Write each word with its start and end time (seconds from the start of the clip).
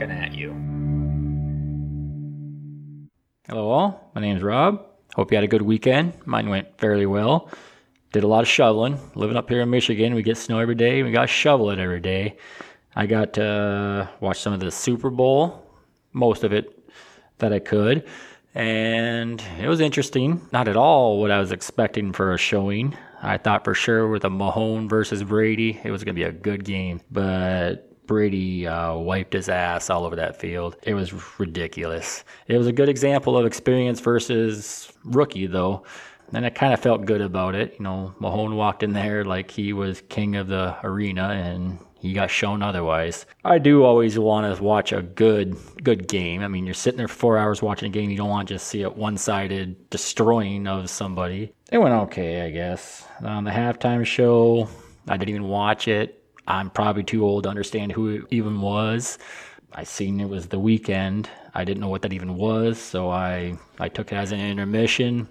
at 0.00 0.34
you. 0.34 0.50
Hello, 3.48 3.68
all. 3.70 4.10
My 4.14 4.20
name 4.20 4.36
is 4.36 4.42
Rob. 4.42 4.84
Hope 5.14 5.32
you 5.32 5.36
had 5.36 5.44
a 5.44 5.48
good 5.48 5.62
weekend. 5.62 6.12
Mine 6.24 6.48
went 6.48 6.78
fairly 6.78 7.06
well. 7.06 7.50
Did 8.12 8.22
a 8.22 8.28
lot 8.28 8.40
of 8.42 8.48
shoveling. 8.48 8.98
Living 9.14 9.36
up 9.36 9.48
here 9.48 9.60
in 9.60 9.70
Michigan, 9.70 10.14
we 10.14 10.22
get 10.22 10.36
snow 10.36 10.60
every 10.60 10.76
day. 10.76 11.02
We 11.02 11.10
got 11.10 11.22
to 11.22 11.26
shovel 11.26 11.70
it 11.70 11.78
every 11.78 12.00
day. 12.00 12.36
I 12.94 13.06
got 13.06 13.32
to 13.34 13.44
uh, 13.44 14.06
watch 14.20 14.38
some 14.38 14.52
of 14.52 14.60
the 14.60 14.70
Super 14.70 15.10
Bowl, 15.10 15.66
most 16.12 16.44
of 16.44 16.52
it 16.52 16.88
that 17.38 17.52
I 17.52 17.58
could. 17.58 18.06
And 18.54 19.42
it 19.60 19.68
was 19.68 19.80
interesting. 19.80 20.46
Not 20.52 20.68
at 20.68 20.76
all 20.76 21.20
what 21.20 21.30
I 21.30 21.40
was 21.40 21.52
expecting 21.52 22.12
for 22.12 22.32
a 22.32 22.38
showing. 22.38 22.96
I 23.22 23.36
thought 23.38 23.64
for 23.64 23.74
sure 23.74 24.08
with 24.08 24.24
a 24.24 24.30
Mahomes 24.30 24.88
versus 24.88 25.22
Brady, 25.22 25.80
it 25.82 25.90
was 25.90 26.04
going 26.04 26.14
to 26.14 26.18
be 26.20 26.24
a 26.24 26.32
good 26.32 26.64
game. 26.64 27.00
But 27.10 27.87
Brady 28.08 28.66
uh, 28.66 28.96
wiped 28.96 29.34
his 29.34 29.48
ass 29.48 29.90
all 29.90 30.04
over 30.04 30.16
that 30.16 30.40
field. 30.40 30.76
It 30.82 30.94
was 30.94 31.38
ridiculous. 31.38 32.24
It 32.48 32.58
was 32.58 32.66
a 32.66 32.72
good 32.72 32.88
example 32.88 33.38
of 33.38 33.46
experience 33.46 34.00
versus 34.00 34.92
rookie, 35.04 35.46
though. 35.46 35.84
And 36.32 36.44
I 36.44 36.50
kind 36.50 36.74
of 36.74 36.80
felt 36.80 37.06
good 37.06 37.20
about 37.20 37.54
it. 37.54 37.76
You 37.78 37.84
know, 37.84 38.14
Mahomes 38.20 38.56
walked 38.56 38.82
in 38.82 38.92
there 38.92 39.24
like 39.24 39.50
he 39.50 39.72
was 39.72 40.02
king 40.08 40.34
of 40.34 40.48
the 40.48 40.76
arena, 40.82 41.28
and 41.28 41.78
he 42.00 42.12
got 42.12 42.30
shown 42.30 42.62
otherwise. 42.62 43.26
I 43.44 43.58
do 43.58 43.82
always 43.84 44.18
want 44.18 44.56
to 44.56 44.62
watch 44.62 44.92
a 44.92 45.02
good 45.02 45.56
good 45.82 46.08
game. 46.08 46.42
I 46.42 46.48
mean, 46.48 46.64
you're 46.64 46.74
sitting 46.74 46.98
there 46.98 47.08
for 47.08 47.14
four 47.14 47.38
hours 47.38 47.62
watching 47.62 47.88
a 47.88 47.92
game. 47.92 48.10
You 48.10 48.16
don't 48.16 48.28
want 48.28 48.48
to 48.48 48.54
just 48.54 48.68
see 48.68 48.82
a 48.82 48.90
one-sided 48.90 49.90
destroying 49.90 50.66
of 50.66 50.90
somebody. 50.90 51.52
It 51.70 51.78
went 51.78 51.94
okay, 51.94 52.42
I 52.42 52.50
guess. 52.50 53.06
On 53.22 53.44
the 53.44 53.50
halftime 53.50 54.04
show, 54.04 54.68
I 55.08 55.16
didn't 55.16 55.30
even 55.30 55.48
watch 55.48 55.88
it. 55.88 56.17
I'm 56.48 56.70
probably 56.70 57.04
too 57.04 57.24
old 57.24 57.44
to 57.44 57.48
understand 57.48 57.92
who 57.92 58.08
it 58.08 58.22
even 58.30 58.60
was. 58.60 59.18
I 59.72 59.84
seen 59.84 60.18
it 60.18 60.28
was 60.28 60.48
the 60.48 60.58
Weeknd. 60.58 61.26
I 61.54 61.64
didn't 61.64 61.80
know 61.80 61.88
what 61.88 62.02
that 62.02 62.12
even 62.12 62.36
was, 62.36 62.78
so 62.78 63.10
I 63.10 63.56
I 63.78 63.88
took 63.88 64.10
it 64.12 64.16
as 64.16 64.32
an 64.32 64.40
intermission 64.40 65.28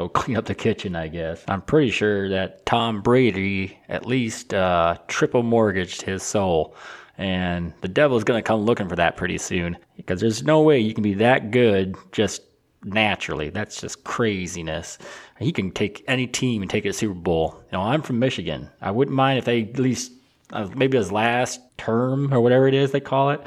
go 0.00 0.08
clean 0.20 0.36
up 0.36 0.46
the 0.46 0.54
kitchen, 0.54 0.96
I 0.96 1.08
guess. 1.08 1.44
I'm 1.48 1.62
pretty 1.62 1.90
sure 1.90 2.28
that 2.30 2.64
Tom 2.66 3.02
Brady 3.02 3.78
at 3.88 4.06
least 4.06 4.54
uh, 4.54 4.96
triple 5.08 5.42
mortgaged 5.42 6.02
his 6.02 6.22
soul. 6.22 6.74
And 7.18 7.74
the 7.82 7.88
devil's 7.88 8.24
to 8.24 8.42
come 8.42 8.60
looking 8.60 8.88
for 8.88 8.96
that 8.96 9.16
pretty 9.16 9.36
soon 9.36 9.76
because 9.96 10.20
there's 10.20 10.42
no 10.42 10.62
way 10.62 10.78
you 10.78 10.94
can 10.94 11.02
be 11.02 11.14
that 11.14 11.50
good 11.50 11.96
just 12.12 12.42
naturally. 12.82 13.50
That's 13.50 13.78
just 13.78 14.04
craziness. 14.04 14.96
He 15.38 15.52
can 15.52 15.70
take 15.70 16.02
any 16.08 16.26
team 16.26 16.62
and 16.62 16.70
take 16.70 16.86
it 16.86 16.88
to 16.88 16.92
Super 16.94 17.12
Bowl. 17.12 17.62
You 17.70 17.76
know, 17.76 17.82
I'm 17.84 18.00
from 18.00 18.18
Michigan. 18.18 18.70
I 18.80 18.90
wouldn't 18.90 19.14
mind 19.14 19.38
if 19.38 19.44
they 19.44 19.64
at 19.64 19.78
least, 19.78 20.12
uh, 20.52 20.68
maybe 20.74 20.96
his 20.96 21.12
last 21.12 21.60
term 21.78 22.32
or 22.32 22.40
whatever 22.40 22.66
it 22.68 22.74
is 22.74 22.92
they 22.92 23.00
call 23.00 23.30
it, 23.30 23.46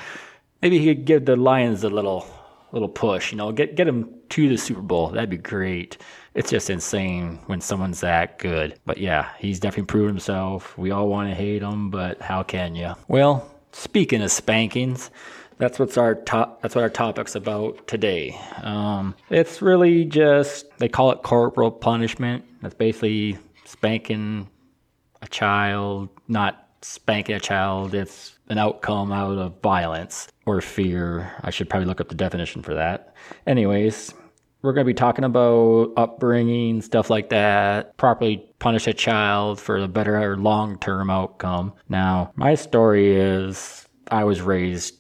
maybe 0.61 0.79
he 0.79 0.95
could 0.95 1.05
give 1.05 1.25
the 1.25 1.35
Lions 1.35 1.83
a 1.83 1.89
little 1.89 2.25
little 2.71 2.89
push. 2.89 3.31
You 3.31 3.37
know, 3.37 3.51
get 3.51 3.75
get 3.75 3.87
him 3.87 4.13
to 4.29 4.49
the 4.49 4.57
Super 4.57 4.81
Bowl. 4.81 5.09
That'd 5.09 5.29
be 5.29 5.37
great. 5.37 5.97
It's 6.33 6.49
just 6.49 6.69
insane 6.69 7.39
when 7.45 7.61
someone's 7.61 8.01
that 8.01 8.39
good. 8.39 8.79
But 8.85 8.97
yeah, 8.97 9.29
he's 9.37 9.59
definitely 9.59 9.85
proven 9.85 10.09
himself. 10.09 10.77
We 10.77 10.91
all 10.91 11.07
want 11.07 11.29
to 11.29 11.35
hate 11.35 11.61
him, 11.61 11.91
but 11.91 12.21
how 12.21 12.41
can 12.43 12.75
you? 12.75 12.95
Well, 13.07 13.47
speaking 13.71 14.21
of 14.23 14.31
spankings, 14.31 15.11
that's 15.59 15.77
what's 15.77 15.97
our 15.97 16.15
top. 16.15 16.61
That's 16.61 16.75
what 16.75 16.83
our 16.83 16.89
topic's 16.89 17.35
about 17.35 17.87
today. 17.87 18.37
Um, 18.63 19.15
it's 19.29 19.61
really 19.61 20.05
just 20.05 20.65
they 20.79 20.89
call 20.89 21.11
it 21.11 21.21
corporal 21.21 21.71
punishment. 21.71 22.43
That's 22.61 22.75
basically 22.75 23.37
spanking 23.65 24.49
a 25.21 25.27
child, 25.27 26.09
not 26.27 26.67
spanking 26.83 27.35
a 27.35 27.39
child. 27.39 27.93
It's 27.93 28.37
an 28.49 28.57
outcome 28.57 29.11
out 29.11 29.37
of 29.37 29.61
violence 29.61 30.27
or 30.45 30.61
fear. 30.61 31.33
I 31.41 31.49
should 31.49 31.69
probably 31.69 31.87
look 31.87 32.01
up 32.01 32.09
the 32.09 32.15
definition 32.15 32.61
for 32.61 32.73
that. 32.73 33.15
Anyways, 33.47 34.13
we're 34.61 34.73
going 34.73 34.85
to 34.85 34.89
be 34.89 34.93
talking 34.93 35.25
about 35.25 35.91
upbringing, 35.97 36.81
stuff 36.81 37.09
like 37.09 37.29
that, 37.29 37.97
properly 37.97 38.49
punish 38.59 38.87
a 38.87 38.93
child 38.93 39.59
for 39.59 39.77
a 39.77 39.87
better 39.87 40.37
long 40.37 40.77
term 40.79 41.09
outcome. 41.09 41.73
Now, 41.89 42.31
my 42.35 42.55
story 42.55 43.15
is 43.15 43.87
I 44.09 44.23
was 44.23 44.41
raised 44.41 44.95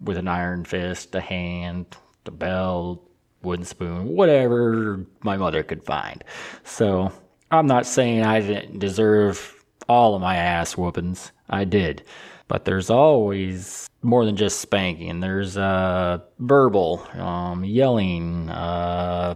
with 0.00 0.18
an 0.18 0.28
iron 0.28 0.64
fist, 0.64 1.14
a 1.14 1.20
hand, 1.20 1.96
a 2.26 2.30
belt, 2.30 3.08
wooden 3.42 3.64
spoon, 3.64 4.08
whatever 4.08 5.06
my 5.22 5.36
mother 5.36 5.62
could 5.62 5.84
find. 5.84 6.22
So 6.64 7.12
I'm 7.50 7.66
not 7.66 7.86
saying 7.86 8.24
I 8.24 8.40
didn't 8.40 8.80
deserve 8.80 9.55
all 9.88 10.14
of 10.14 10.20
my 10.20 10.36
ass 10.36 10.76
whoopings. 10.76 11.32
I 11.48 11.64
did. 11.64 12.02
But 12.48 12.64
there's 12.64 12.90
always 12.90 13.88
more 14.02 14.24
than 14.24 14.36
just 14.36 14.60
spanking. 14.60 15.20
There's 15.20 15.56
uh, 15.56 16.18
verbal, 16.38 17.06
um, 17.14 17.64
yelling, 17.64 18.48
uh, 18.50 19.34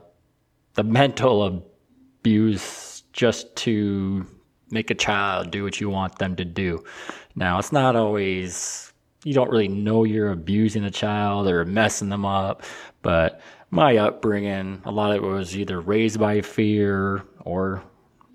the 0.74 0.84
mental 0.84 1.44
abuse 1.44 3.02
just 3.12 3.54
to 3.56 4.26
make 4.70 4.90
a 4.90 4.94
child 4.94 5.50
do 5.50 5.64
what 5.64 5.80
you 5.80 5.90
want 5.90 6.18
them 6.18 6.36
to 6.36 6.44
do. 6.44 6.84
Now, 7.34 7.58
it's 7.58 7.72
not 7.72 7.96
always, 7.96 8.92
you 9.24 9.34
don't 9.34 9.50
really 9.50 9.68
know 9.68 10.04
you're 10.04 10.30
abusing 10.30 10.84
a 10.84 10.90
child 10.90 11.48
or 11.48 11.64
messing 11.64 12.08
them 12.08 12.24
up, 12.24 12.62
but 13.02 13.40
my 13.70 13.96
upbringing, 13.96 14.82
a 14.84 14.90
lot 14.92 15.10
of 15.10 15.16
it 15.16 15.26
was 15.26 15.56
either 15.56 15.80
raised 15.80 16.20
by 16.20 16.40
fear 16.40 17.24
or 17.40 17.82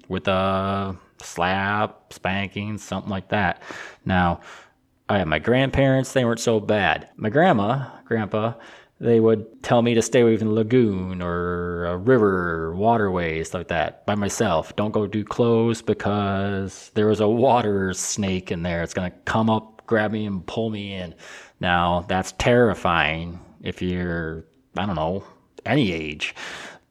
with 0.09 0.28
a 0.28 0.98
slap, 1.22 2.14
spanking, 2.14 2.78
something 2.78 3.09
like 3.09 3.30
that. 3.30 3.62
Now, 4.06 4.42
oh 4.42 5.16
I 5.16 5.20
had 5.20 5.28
my 5.28 5.40
grandparents, 5.40 6.14
they 6.14 6.26
weren't 6.26 6.40
so 6.40 6.59
bad. 6.59 7.09
My 7.16 7.30
grandma, 7.30 7.90
grandpa, 8.06 8.53
they 9.00 9.20
would 9.20 9.62
tell 9.62 9.81
me 9.81 9.94
to 9.94 10.02
stay 10.02 10.22
away 10.22 10.38
from 10.38 10.48
the 10.48 10.54
lagoon 10.54 11.22
or 11.22 11.86
a 11.86 11.98
river, 11.98 12.70
or 12.70 12.75
waterways 12.75 13.54
like 13.54 13.68
that 13.68 14.06
by 14.06 14.16
myself. 14.16 14.75
Don't 14.75 14.92
go 14.92 15.06
too 15.06 15.25
close 15.25 15.81
because 15.81 16.92
there 16.96 17.08
was 17.08 17.20
a 17.20 17.28
water 17.28 17.94
snake 17.94 18.52
in 18.52 18.64
there. 18.64 18.84
It's 18.84 18.94
going 18.94 19.12
to 19.12 19.18
come 19.25 19.50
up, 19.50 19.86
grab 19.86 20.12
me, 20.12 20.25
and 20.25 20.46
pull 20.48 20.70
me 20.70 20.94
in. 20.94 21.14
Now, 21.59 22.06
that's 22.08 22.31
terrifying 22.34 23.40
if 23.62 23.81
you're, 23.81 24.46
I 24.78 24.86
don't 24.86 24.96
know, 24.96 25.25
any 25.66 25.92
age. 25.92 26.34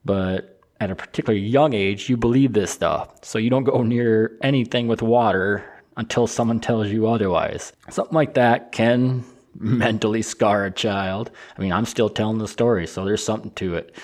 But 0.05 0.54
at 0.81 0.91
a 0.91 0.95
particularly 0.95 1.45
young 1.47 1.73
age, 1.73 2.09
you 2.09 2.17
believe 2.17 2.53
this 2.53 2.71
stuff. 2.71 3.25
So 3.25 3.39
you 3.39 3.51
don't 3.51 3.65
go 3.65 3.83
near 3.83 4.37
anything 4.43 4.89
with 4.89 5.03
water 5.03 5.65
until 5.97 6.27
someone 6.27 6.61
tells 6.61 6.89
you 6.89 7.07
otherwise. 7.07 7.73
Something 7.91 8.15
like 8.15 8.35
that 8.35 8.73
can 8.73 9.25
mentally 9.59 10.23
scar 10.23 10.65
a 10.67 10.71
child. 10.71 11.31
I 11.57 11.63
mean, 11.63 11.73
I'm 11.73 11.87
still 11.87 12.09
telling 12.09 12.39
the 12.39 12.49
story, 12.49 12.87
so 12.87 13.05
there's 13.05 13.25
something 13.25 13.53
to 13.53 13.77
it. 13.77 13.95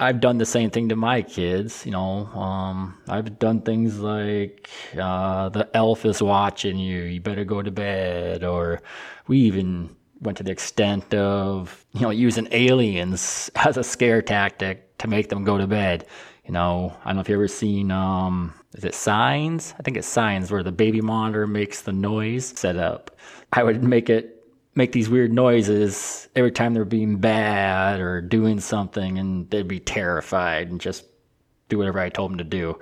I've 0.00 0.20
done 0.20 0.38
the 0.38 0.46
same 0.46 0.70
thing 0.70 0.88
to 0.88 0.96
my 0.96 1.22
kids, 1.22 1.86
you 1.86 1.92
know. 1.92 2.26
Um, 2.26 2.98
I've 3.08 3.38
done 3.38 3.60
things 3.60 4.00
like 4.00 4.68
uh, 5.00 5.50
the 5.50 5.68
elf 5.72 6.04
is 6.04 6.20
watching 6.20 6.78
you, 6.78 7.02
you 7.02 7.20
better 7.20 7.44
go 7.44 7.62
to 7.62 7.70
bed, 7.70 8.42
or 8.42 8.82
we 9.28 9.38
even 9.38 9.94
went 10.20 10.38
to 10.38 10.42
the 10.42 10.50
extent 10.50 11.14
of, 11.14 11.84
you 11.92 12.00
know, 12.00 12.10
using 12.10 12.48
aliens 12.50 13.50
as 13.54 13.76
a 13.76 13.84
scare 13.84 14.22
tactic 14.22 14.83
to 14.98 15.08
make 15.08 15.28
them 15.28 15.44
go 15.44 15.58
to 15.58 15.66
bed. 15.66 16.06
You 16.44 16.52
know, 16.52 16.94
I 17.04 17.08
don't 17.08 17.16
know 17.16 17.20
if 17.22 17.28
you 17.28 17.34
ever 17.36 17.48
seen 17.48 17.90
um, 17.90 18.52
is 18.74 18.84
it 18.84 18.94
Signs? 18.94 19.74
I 19.78 19.82
think 19.82 19.96
it's 19.96 20.06
Signs 20.06 20.50
where 20.50 20.62
the 20.62 20.72
baby 20.72 21.00
monitor 21.00 21.46
makes 21.46 21.82
the 21.82 21.92
noise 21.92 22.46
set 22.46 22.76
up. 22.76 23.16
I 23.52 23.62
would 23.62 23.82
make 23.82 24.10
it 24.10 24.34
make 24.74 24.90
these 24.90 25.08
weird 25.08 25.32
noises 25.32 26.28
every 26.34 26.50
time 26.50 26.74
they're 26.74 26.84
being 26.84 27.16
bad 27.18 28.00
or 28.00 28.20
doing 28.20 28.58
something, 28.58 29.18
and 29.18 29.48
they'd 29.50 29.68
be 29.68 29.78
terrified 29.78 30.68
and 30.68 30.80
just 30.80 31.04
do 31.68 31.78
whatever 31.78 32.00
I 32.00 32.08
told 32.08 32.32
them 32.32 32.38
to 32.38 32.44
do. 32.44 32.78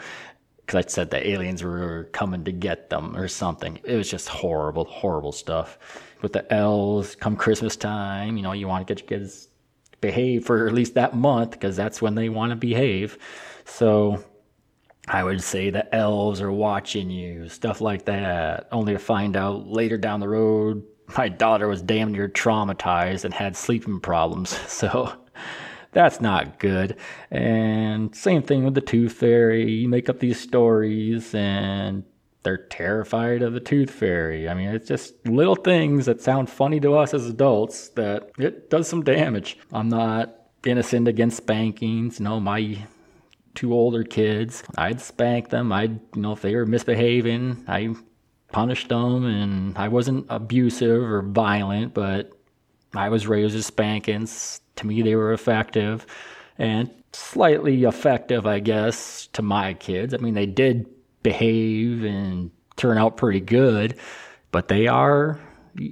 Because 0.56 0.86
I 0.86 0.88
said 0.88 1.10
the 1.10 1.28
aliens 1.28 1.62
were 1.62 2.08
coming 2.12 2.44
to 2.44 2.52
get 2.52 2.88
them 2.88 3.16
or 3.16 3.28
something. 3.28 3.78
It 3.84 3.96
was 3.96 4.08
just 4.08 4.28
horrible, 4.28 4.84
horrible 4.84 5.32
stuff. 5.32 5.78
With 6.22 6.32
the 6.32 6.50
elves, 6.52 7.16
come 7.16 7.36
Christmas 7.36 7.76
time, 7.76 8.36
you 8.36 8.42
know, 8.42 8.52
you 8.52 8.68
want 8.68 8.86
to 8.86 8.94
get 8.94 9.02
your 9.02 9.20
kids 9.20 9.48
behave 10.02 10.44
for 10.44 10.66
at 10.66 10.74
least 10.74 10.94
that 10.94 11.16
month 11.16 11.52
because 11.52 11.76
that's 11.76 12.02
when 12.02 12.14
they 12.14 12.28
want 12.28 12.50
to 12.50 12.56
behave. 12.56 13.16
So 13.64 14.22
I 15.08 15.24
would 15.24 15.42
say 15.42 15.70
the 15.70 15.92
elves 15.94 16.42
are 16.42 16.52
watching 16.52 17.08
you, 17.08 17.48
stuff 17.48 17.80
like 17.80 18.04
that, 18.04 18.68
only 18.70 18.92
to 18.92 18.98
find 18.98 19.34
out 19.36 19.66
later 19.66 19.96
down 19.96 20.20
the 20.20 20.28
road 20.28 20.82
my 21.16 21.28
daughter 21.28 21.68
was 21.68 21.82
damn 21.82 22.12
near 22.12 22.28
traumatized 22.28 23.24
and 23.24 23.34
had 23.34 23.56
sleeping 23.56 24.00
problems. 24.00 24.58
So 24.68 25.12
that's 25.92 26.20
not 26.20 26.58
good. 26.58 26.96
And 27.30 28.14
same 28.16 28.42
thing 28.42 28.64
with 28.64 28.74
the 28.74 28.80
tooth 28.80 29.12
fairy. 29.12 29.70
You 29.70 29.88
make 29.88 30.08
up 30.08 30.18
these 30.18 30.40
stories 30.40 31.34
and 31.34 32.04
they're 32.42 32.56
terrified 32.56 33.42
of 33.42 33.52
the 33.52 33.60
tooth 33.60 33.90
fairy. 33.90 34.48
I 34.48 34.54
mean, 34.54 34.68
it's 34.68 34.88
just 34.88 35.26
little 35.26 35.54
things 35.54 36.06
that 36.06 36.20
sound 36.20 36.50
funny 36.50 36.80
to 36.80 36.94
us 36.94 37.14
as 37.14 37.26
adults 37.26 37.90
that 37.90 38.30
it 38.38 38.70
does 38.70 38.88
some 38.88 39.02
damage. 39.02 39.58
I'm 39.72 39.88
not 39.88 40.34
innocent 40.64 41.08
against 41.08 41.38
spankings. 41.38 42.20
No, 42.20 42.40
my 42.40 42.78
two 43.54 43.72
older 43.72 44.02
kids. 44.02 44.62
I'd 44.76 45.00
spank 45.00 45.50
them. 45.50 45.72
I'd, 45.72 46.00
you 46.14 46.22
know, 46.22 46.32
if 46.32 46.42
they 46.42 46.54
were 46.54 46.66
misbehaving, 46.66 47.64
I 47.68 47.94
punished 48.50 48.88
them 48.88 49.24
and 49.24 49.76
I 49.76 49.88
wasn't 49.88 50.26
abusive 50.28 51.02
or 51.02 51.22
violent, 51.22 51.94
but 51.94 52.32
I 52.94 53.08
was 53.08 53.26
raised 53.26 53.54
with 53.54 53.64
spankings. 53.64 54.60
To 54.76 54.86
me, 54.86 55.02
they 55.02 55.14
were 55.14 55.32
effective 55.32 56.06
and 56.58 56.90
slightly 57.12 57.84
effective, 57.84 58.46
I 58.46 58.60
guess, 58.60 59.26
to 59.28 59.42
my 59.42 59.74
kids. 59.74 60.14
I 60.14 60.18
mean, 60.18 60.34
they 60.34 60.46
did 60.46 60.86
behave 61.22 62.04
and 62.04 62.50
turn 62.76 62.98
out 62.98 63.16
pretty 63.16 63.40
good, 63.40 63.98
but 64.50 64.68
they 64.68 64.86
are 64.86 65.40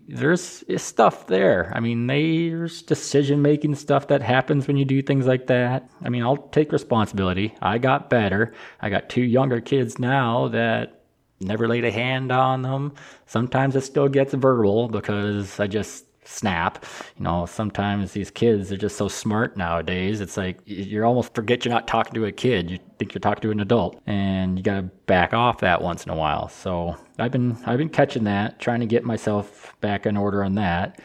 there's 0.08 0.62
stuff 0.76 1.26
there. 1.26 1.72
I 1.74 1.80
mean, 1.80 2.06
there's 2.06 2.82
decision 2.82 3.40
making 3.40 3.76
stuff 3.76 4.08
that 4.08 4.20
happens 4.20 4.66
when 4.66 4.76
you 4.76 4.84
do 4.84 5.00
things 5.00 5.26
like 5.26 5.46
that. 5.46 5.88
I 6.02 6.10
mean, 6.10 6.22
I'll 6.22 6.36
take 6.36 6.70
responsibility. 6.72 7.54
I 7.62 7.78
got 7.78 8.10
better. 8.10 8.52
I 8.80 8.90
got 8.90 9.08
two 9.08 9.22
younger 9.22 9.60
kids 9.60 9.98
now 9.98 10.48
that 10.48 11.04
never 11.40 11.66
laid 11.66 11.84
a 11.84 11.90
hand 11.90 12.30
on 12.30 12.62
them. 12.62 12.92
Sometimes 13.26 13.74
it 13.74 13.82
still 13.82 14.08
gets 14.08 14.34
verbal 14.34 14.88
because 14.88 15.58
I 15.58 15.66
just 15.66 16.04
snap. 16.24 16.84
You 17.16 17.24
know, 17.24 17.46
sometimes 17.46 18.12
these 18.12 18.30
kids 18.30 18.70
are 18.72 18.76
just 18.76 18.96
so 18.96 19.08
smart 19.08 19.56
nowadays. 19.56 20.20
It's 20.20 20.36
like 20.36 20.58
you 20.64 21.02
almost 21.04 21.34
forget 21.34 21.64
you're 21.64 21.74
not 21.74 21.86
talking 21.86 22.14
to 22.14 22.26
a 22.26 22.32
kid. 22.32 22.70
You 22.70 22.78
think 22.98 23.14
you're 23.14 23.20
talking 23.20 23.42
to 23.42 23.50
an 23.50 23.60
adult, 23.60 24.00
and 24.06 24.58
you 24.58 24.62
got 24.62 24.76
to 24.76 24.82
back 24.82 25.32
off 25.32 25.60
that 25.60 25.82
once 25.82 26.04
in 26.04 26.10
a 26.10 26.16
while. 26.16 26.48
So 26.48 26.96
I've 27.18 27.32
been 27.32 27.56
I've 27.66 27.78
been 27.78 27.88
catching 27.88 28.24
that, 28.24 28.58
trying 28.58 28.80
to 28.80 28.86
get 28.86 29.04
myself 29.04 29.74
back 29.80 30.06
in 30.06 30.16
order 30.16 30.44
on 30.44 30.54
that. 30.56 31.00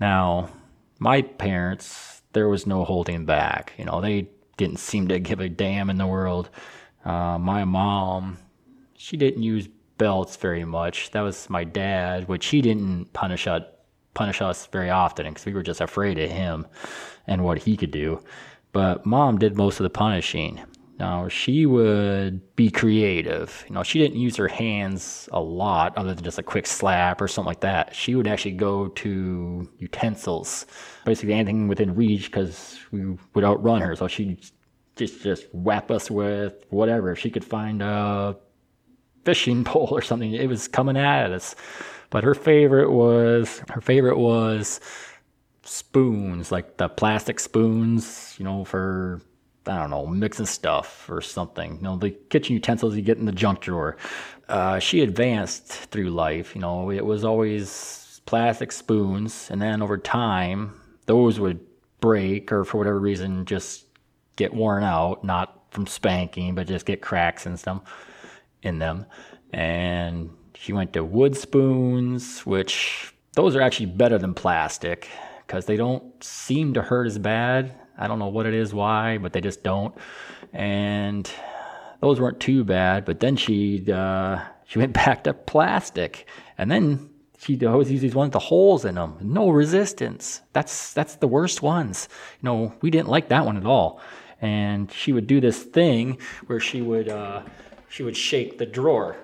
Now, 0.00 0.50
my 0.98 1.22
parents, 1.22 2.22
there 2.32 2.48
was 2.48 2.66
no 2.66 2.84
holding 2.84 3.24
back. 3.24 3.72
You 3.78 3.84
know, 3.84 4.00
they 4.00 4.28
didn't 4.56 4.78
seem 4.78 5.08
to 5.08 5.18
give 5.18 5.40
a 5.40 5.48
damn 5.48 5.90
in 5.90 5.96
the 5.96 6.06
world. 6.06 6.50
Uh, 7.04 7.38
my 7.38 7.64
mom, 7.64 8.38
she 8.96 9.16
didn't 9.16 9.42
use 9.42 9.68
belts 9.96 10.36
very 10.36 10.64
much. 10.64 11.10
That 11.12 11.22
was 11.22 11.48
my 11.48 11.64
dad, 11.64 12.28
which 12.28 12.46
he 12.46 12.60
didn't 12.60 13.12
punish 13.12 13.46
us 13.46 13.62
punish 14.16 14.40
us 14.40 14.66
very 14.66 14.90
often 14.90 15.28
because 15.28 15.46
we 15.46 15.52
were 15.52 15.62
just 15.62 15.80
afraid 15.80 16.18
of 16.18 16.30
him 16.30 16.66
and 17.26 17.44
what 17.44 17.58
he 17.58 17.76
could 17.76 17.90
do. 17.92 18.20
But 18.72 19.06
mom 19.06 19.38
did 19.38 19.56
most 19.56 19.78
of 19.78 19.84
the 19.84 19.90
punishing. 19.90 20.60
Now 20.98 21.28
she 21.28 21.66
would 21.66 22.56
be 22.56 22.70
creative. 22.70 23.64
You 23.68 23.74
know, 23.74 23.82
she 23.82 23.98
didn't 23.98 24.18
use 24.18 24.36
her 24.36 24.48
hands 24.48 25.28
a 25.30 25.40
lot 25.40 25.96
other 25.96 26.14
than 26.14 26.24
just 26.24 26.38
a 26.38 26.42
quick 26.42 26.66
slap 26.66 27.20
or 27.20 27.28
something 27.28 27.46
like 27.46 27.60
that. 27.60 27.94
She 27.94 28.14
would 28.14 28.26
actually 28.26 28.52
go 28.52 28.88
to 28.88 29.68
utensils, 29.78 30.66
basically 31.04 31.34
anything 31.34 31.68
within 31.68 31.94
reach 31.94 32.30
because 32.30 32.78
we 32.90 33.16
would 33.34 33.44
outrun 33.44 33.82
her. 33.82 33.94
So 33.94 34.08
she 34.08 34.38
just 34.96 35.22
just 35.22 35.46
whap 35.52 35.90
us 35.90 36.10
with 36.10 36.64
whatever. 36.70 37.12
If 37.12 37.18
she 37.18 37.30
could 37.30 37.44
find 37.44 37.82
a 37.82 38.36
fishing 39.24 39.64
pole 39.64 39.88
or 39.90 40.00
something, 40.00 40.32
it 40.32 40.48
was 40.48 40.68
coming 40.68 40.96
at 40.96 41.30
us. 41.32 41.54
But 42.16 42.24
her 42.24 42.34
favorite 42.34 42.90
was 42.90 43.60
her 43.68 43.82
favorite 43.82 44.16
was 44.16 44.80
spoons, 45.64 46.50
like 46.50 46.78
the 46.78 46.88
plastic 46.88 47.38
spoons, 47.38 48.34
you 48.38 48.44
know, 48.46 48.64
for 48.64 49.20
I 49.66 49.76
don't 49.76 49.90
know, 49.90 50.06
mixing 50.06 50.46
stuff 50.46 51.10
or 51.10 51.20
something. 51.20 51.76
You 51.76 51.82
know, 51.82 51.96
the 51.98 52.12
kitchen 52.12 52.54
utensils 52.54 52.96
you 52.96 53.02
get 53.02 53.18
in 53.18 53.26
the 53.26 53.32
junk 53.32 53.60
drawer. 53.60 53.98
Uh, 54.48 54.78
she 54.78 55.02
advanced 55.02 55.70
through 55.70 56.08
life. 56.08 56.54
You 56.54 56.62
know, 56.62 56.90
it 56.90 57.04
was 57.04 57.22
always 57.22 58.22
plastic 58.24 58.72
spoons, 58.72 59.50
and 59.50 59.60
then 59.60 59.82
over 59.82 59.98
time, 59.98 60.72
those 61.04 61.38
would 61.38 61.60
break 62.00 62.50
or 62.50 62.64
for 62.64 62.78
whatever 62.78 62.98
reason 62.98 63.44
just 63.44 63.84
get 64.36 64.54
worn 64.54 64.84
out, 64.84 65.22
not 65.22 65.66
from 65.70 65.86
spanking, 65.86 66.54
but 66.54 66.66
just 66.66 66.86
get 66.86 67.02
cracks 67.02 67.44
and 67.44 67.60
stuff 67.60 67.82
in 68.62 68.78
them. 68.78 69.04
And 69.52 70.30
she 70.60 70.72
went 70.72 70.92
to 70.94 71.04
wood 71.04 71.36
spoons, 71.36 72.40
which 72.46 73.14
those 73.34 73.54
are 73.54 73.60
actually 73.60 73.86
better 73.86 74.18
than 74.18 74.34
plastic 74.34 75.08
because 75.46 75.66
they 75.66 75.76
don't 75.76 76.22
seem 76.22 76.74
to 76.74 76.82
hurt 76.82 77.06
as 77.06 77.18
bad. 77.18 77.74
I 77.98 78.08
don't 78.08 78.18
know 78.18 78.28
what 78.28 78.46
it 78.46 78.54
is, 78.54 78.74
why, 78.74 79.18
but 79.18 79.32
they 79.32 79.40
just 79.40 79.62
don't. 79.62 79.94
And 80.52 81.30
those 82.00 82.20
weren't 82.20 82.40
too 82.40 82.64
bad. 82.64 83.04
But 83.04 83.20
then 83.20 83.36
she 83.36 83.90
uh, 83.90 84.40
she 84.66 84.78
went 84.78 84.92
back 85.04 85.24
to 85.24 85.34
plastic, 85.34 86.26
and 86.58 86.70
then 86.70 87.10
she 87.38 87.64
always 87.66 87.90
used 87.90 88.02
these 88.02 88.14
ones 88.14 88.28
with 88.28 88.32
the 88.34 88.38
holes 88.40 88.84
in 88.84 88.94
them, 88.94 89.18
no 89.20 89.50
resistance. 89.50 90.40
That's 90.52 90.92
that's 90.92 91.16
the 91.16 91.28
worst 91.28 91.62
ones. 91.62 92.08
You 92.40 92.46
know, 92.46 92.74
we 92.80 92.90
didn't 92.90 93.08
like 93.08 93.28
that 93.28 93.44
one 93.44 93.56
at 93.56 93.66
all. 93.66 94.00
And 94.40 94.92
she 94.92 95.12
would 95.12 95.26
do 95.26 95.40
this 95.40 95.62
thing 95.62 96.18
where 96.46 96.60
she 96.60 96.82
would 96.82 97.08
uh, 97.08 97.42
she 97.88 98.02
would 98.02 98.16
shake 98.16 98.58
the 98.58 98.66
drawer 98.66 99.16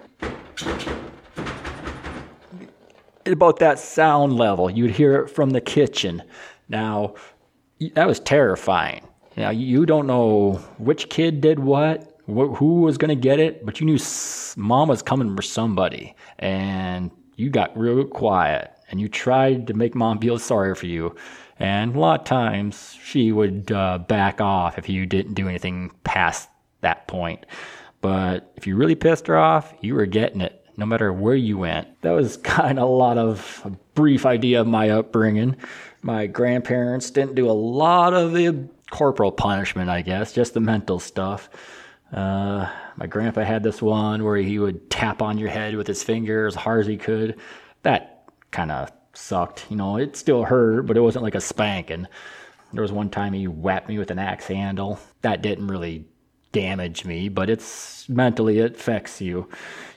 about 3.26 3.58
that 3.60 3.78
sound 3.78 4.36
level. 4.36 4.70
You'd 4.70 4.90
hear 4.90 5.16
it 5.16 5.28
from 5.28 5.50
the 5.50 5.60
kitchen. 5.60 6.22
Now, 6.68 7.14
that 7.94 8.06
was 8.06 8.20
terrifying. 8.20 9.06
Now, 9.36 9.50
you 9.50 9.86
don't 9.86 10.06
know 10.06 10.54
which 10.78 11.08
kid 11.08 11.40
did 11.40 11.58
what, 11.58 12.20
who 12.26 12.82
was 12.82 12.98
going 12.98 13.08
to 13.08 13.20
get 13.20 13.38
it, 13.38 13.64
but 13.64 13.80
you 13.80 13.86
knew 13.86 13.98
mom 14.56 14.88
was 14.88 15.02
coming 15.02 15.34
for 15.34 15.42
somebody. 15.42 16.14
And 16.38 17.10
you 17.36 17.50
got 17.50 17.76
real 17.76 18.04
quiet 18.04 18.70
and 18.90 19.00
you 19.00 19.08
tried 19.08 19.66
to 19.66 19.74
make 19.74 19.94
mom 19.94 20.18
feel 20.18 20.38
sorry 20.38 20.74
for 20.74 20.86
you. 20.86 21.16
And 21.58 21.94
a 21.94 21.98
lot 21.98 22.20
of 22.20 22.26
times 22.26 22.96
she 23.02 23.32
would 23.32 23.72
uh, 23.72 23.98
back 23.98 24.40
off 24.40 24.78
if 24.78 24.88
you 24.88 25.06
didn't 25.06 25.34
do 25.34 25.48
anything 25.48 25.92
past 26.04 26.48
that 26.82 27.08
point. 27.08 27.46
But 28.00 28.52
if 28.56 28.66
you 28.66 28.76
really 28.76 28.96
pissed 28.96 29.28
her 29.28 29.38
off, 29.38 29.72
you 29.80 29.94
were 29.94 30.06
getting 30.06 30.40
it 30.40 30.61
no 30.76 30.86
matter 30.86 31.12
where 31.12 31.34
you 31.34 31.58
went. 31.58 32.00
That 32.02 32.12
was 32.12 32.36
kind 32.42 32.78
of 32.78 32.88
a 32.88 32.92
lot 32.92 33.18
of 33.18 33.62
a 33.64 33.70
brief 33.94 34.26
idea 34.26 34.60
of 34.60 34.66
my 34.66 34.90
upbringing. 34.90 35.56
My 36.02 36.26
grandparents 36.26 37.10
didn't 37.10 37.34
do 37.34 37.48
a 37.48 37.52
lot 37.52 38.14
of 38.14 38.32
the 38.32 38.68
corporal 38.90 39.32
punishment, 39.32 39.88
I 39.88 40.02
guess, 40.02 40.32
just 40.32 40.54
the 40.54 40.60
mental 40.60 40.98
stuff. 40.98 41.48
Uh, 42.12 42.70
my 42.96 43.06
grandpa 43.06 43.42
had 43.42 43.62
this 43.62 43.80
one 43.80 44.22
where 44.22 44.36
he 44.36 44.58
would 44.58 44.90
tap 44.90 45.22
on 45.22 45.38
your 45.38 45.48
head 45.48 45.76
with 45.76 45.86
his 45.86 46.02
finger 46.02 46.46
as 46.46 46.54
hard 46.54 46.80
as 46.80 46.86
he 46.86 46.96
could. 46.98 47.38
That 47.82 48.28
kind 48.50 48.70
of 48.70 48.92
sucked. 49.14 49.66
You 49.70 49.76
know, 49.76 49.96
it 49.96 50.16
still 50.16 50.44
hurt, 50.44 50.82
but 50.82 50.96
it 50.96 51.00
wasn't 51.00 51.24
like 51.24 51.34
a 51.34 51.40
spanking. 51.40 52.06
There 52.72 52.82
was 52.82 52.92
one 52.92 53.10
time 53.10 53.32
he 53.32 53.46
whacked 53.48 53.88
me 53.88 53.98
with 53.98 54.10
an 54.10 54.18
axe 54.18 54.46
handle. 54.46 54.98
That 55.22 55.42
didn't 55.42 55.68
really 55.68 56.06
damage 56.52 57.04
me, 57.04 57.28
but 57.28 57.50
it's 57.50 58.08
mentally 58.08 58.58
it 58.58 58.76
affects 58.76 59.20
you 59.20 59.48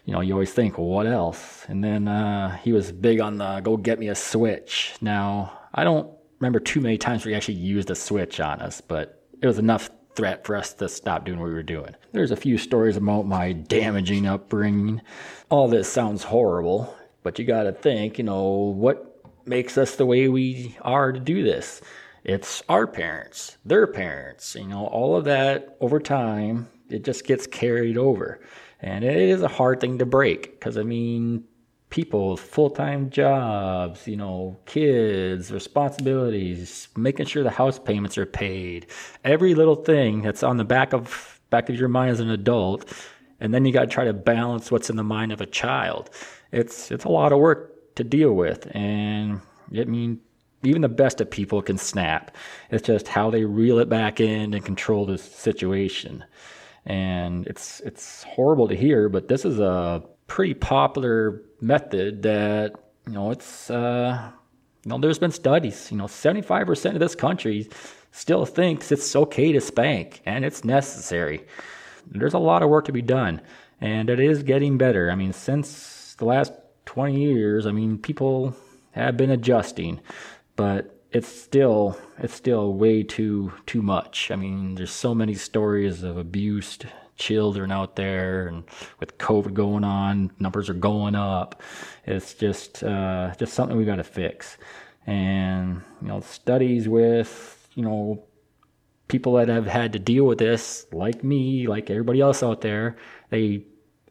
you 0.05 0.13
know, 0.13 0.21
you 0.21 0.33
always 0.33 0.53
think, 0.53 0.77
what 0.77 1.07
else? 1.07 1.65
And 1.67 1.83
then 1.83 2.07
uh, 2.07 2.57
he 2.57 2.71
was 2.71 2.91
big 2.91 3.19
on 3.19 3.37
the 3.37 3.59
go 3.61 3.75
get 3.75 3.99
me 3.99 4.07
a 4.07 4.15
switch. 4.15 4.95
Now, 5.01 5.59
I 5.73 5.83
don't 5.83 6.09
remember 6.39 6.59
too 6.59 6.79
many 6.79 6.97
times 6.97 7.25
where 7.25 7.31
he 7.31 7.35
actually 7.35 7.55
used 7.55 7.89
a 7.89 7.95
switch 7.95 8.39
on 8.39 8.61
us, 8.61 8.81
but 8.81 9.23
it 9.41 9.47
was 9.47 9.57
enough 9.57 9.89
threat 10.15 10.45
for 10.45 10.55
us 10.55 10.73
to 10.75 10.87
stop 10.87 11.25
doing 11.25 11.39
what 11.39 11.47
we 11.47 11.53
were 11.53 11.63
doing. 11.63 11.95
There's 12.11 12.31
a 12.31 12.37
few 12.37 12.57
stories 12.57 12.97
about 12.97 13.25
my 13.25 13.51
damaging 13.51 14.27
upbringing. 14.27 15.01
All 15.49 15.67
this 15.67 15.91
sounds 15.91 16.23
horrible, 16.23 16.95
but 17.23 17.39
you 17.39 17.45
got 17.45 17.63
to 17.63 17.73
think, 17.73 18.19
you 18.19 18.23
know, 18.23 18.47
what 18.47 19.25
makes 19.45 19.77
us 19.77 19.95
the 19.95 20.05
way 20.05 20.27
we 20.27 20.77
are 20.81 21.11
to 21.11 21.19
do 21.19 21.43
this? 21.43 21.81
It's 22.25 22.63
our 22.67 22.87
parents, 22.87 23.57
their 23.63 23.85
parents, 23.85 24.55
you 24.55 24.67
know, 24.67 24.87
all 24.87 25.15
of 25.15 25.25
that 25.25 25.77
over 25.79 25.99
time, 25.99 26.67
it 26.89 27.03
just 27.03 27.23
gets 27.23 27.45
carried 27.45 27.99
over. 27.99 28.41
And 28.81 29.03
it 29.03 29.15
is 29.15 29.43
a 29.43 29.47
hard 29.47 29.79
thing 29.79 29.99
to 29.99 30.07
break 30.07 30.53
because, 30.59 30.75
I 30.75 30.81
mean, 30.81 31.43
people, 31.91 32.35
full 32.35 32.71
time 32.71 33.11
jobs, 33.11 34.07
you 34.07 34.17
know, 34.17 34.57
kids, 34.65 35.51
responsibilities, 35.51 36.87
making 36.97 37.27
sure 37.27 37.43
the 37.43 37.51
house 37.51 37.77
payments 37.77 38.17
are 38.17 38.25
paid, 38.25 38.87
every 39.23 39.53
little 39.53 39.75
thing 39.75 40.23
that's 40.23 40.41
on 40.41 40.57
the 40.57 40.65
back 40.65 40.93
of 40.93 41.39
back 41.51 41.69
of 41.69 41.75
your 41.75 41.89
mind 41.89 42.09
as 42.09 42.19
an 42.19 42.31
adult, 42.31 42.91
and 43.39 43.53
then 43.53 43.65
you 43.65 43.71
got 43.71 43.81
to 43.81 43.87
try 43.87 44.03
to 44.03 44.13
balance 44.13 44.71
what's 44.71 44.89
in 44.89 44.95
the 44.95 45.03
mind 45.03 45.31
of 45.31 45.41
a 45.41 45.45
child. 45.45 46.09
It's 46.51 46.89
it's 46.91 47.05
a 47.05 47.09
lot 47.09 47.31
of 47.31 47.37
work 47.37 47.95
to 47.95 48.03
deal 48.03 48.33
with, 48.33 48.67
and 48.75 49.41
I 49.77 49.83
mean, 49.83 50.21
even 50.65 50.81
the 50.81 50.89
best 50.89 51.21
of 51.21 51.29
people 51.29 51.61
can 51.61 51.77
snap. 51.77 52.35
It's 52.71 52.85
just 52.85 53.07
how 53.07 53.29
they 53.29 53.45
reel 53.45 53.79
it 53.79 53.89
back 53.89 54.19
in 54.19 54.53
and 54.53 54.63
control 54.63 55.05
the 55.05 55.17
situation 55.17 56.23
and 56.85 57.47
it's 57.47 57.79
it's 57.81 58.23
horrible 58.23 58.67
to 58.67 58.75
hear, 58.75 59.09
but 59.09 59.27
this 59.27 59.45
is 59.45 59.59
a 59.59 60.03
pretty 60.27 60.53
popular 60.53 61.41
method 61.61 62.23
that 62.23 62.75
you 63.07 63.13
know 63.13 63.31
it's 63.31 63.69
uh, 63.69 64.31
you 64.83 64.89
know 64.89 64.97
there's 64.99 65.19
been 65.19 65.31
studies. 65.31 65.91
You 65.91 65.97
know, 65.97 66.05
75% 66.05 66.93
of 66.93 66.99
this 66.99 67.15
country 67.15 67.69
still 68.11 68.45
thinks 68.45 68.91
it's 68.91 69.15
okay 69.15 69.51
to 69.51 69.61
spank 69.61 70.21
and 70.25 70.45
it's 70.45 70.63
necessary. 70.63 71.45
There's 72.07 72.33
a 72.33 72.39
lot 72.39 72.61
of 72.61 72.69
work 72.69 72.85
to 72.85 72.91
be 72.91 73.01
done, 73.01 73.41
and 73.81 74.09
it 74.09 74.19
is 74.19 74.43
getting 74.43 74.77
better. 74.77 75.09
I 75.09 75.15
mean, 75.15 75.33
since 75.33 76.15
the 76.19 76.25
last 76.25 76.53
20 76.85 77.19
years, 77.19 77.65
I 77.65 77.71
mean, 77.71 77.97
people 77.97 78.55
have 78.91 79.17
been 79.17 79.31
adjusting, 79.31 79.99
but 80.55 81.03
it's 81.11 81.27
still 81.27 81.97
it's 82.17 82.33
still 82.33 82.73
way 82.73 83.03
too 83.03 83.53
too 83.65 83.81
much. 83.81 84.31
I 84.31 84.35
mean, 84.35 84.75
there's 84.75 84.91
so 84.91 85.15
many 85.15 85.33
stories 85.35 86.03
of 86.03 86.17
abused 86.17 86.85
children 87.17 87.71
out 87.71 87.95
there, 87.95 88.47
and 88.47 88.65
with 88.99 89.17
COVID 89.17 89.53
going 89.53 89.83
on, 89.83 90.31
numbers 90.39 90.69
are 90.69 90.73
going 90.73 91.15
up. 91.15 91.61
It's 92.05 92.33
just 92.33 92.83
uh, 92.83 93.33
just 93.37 93.53
something 93.53 93.77
we 93.77 93.85
got 93.85 93.97
to 93.97 94.03
fix. 94.03 94.57
And, 95.07 95.83
you 96.01 96.07
know, 96.07 96.19
studies 96.21 96.89
with, 96.89 97.69
you 97.75 97.83
know, 97.83 98.23
people 99.07 99.33
that 99.33 99.49
have 99.49 99.67
had 99.67 99.93
to 99.93 99.99
deal 99.99 100.25
with 100.25 100.39
this, 100.39 100.87
like 100.91 101.23
me, 101.23 101.67
like 101.67 101.91
everybody 101.91 102.21
else 102.21 102.41
out 102.41 102.61
there, 102.61 102.97
they 103.29 103.67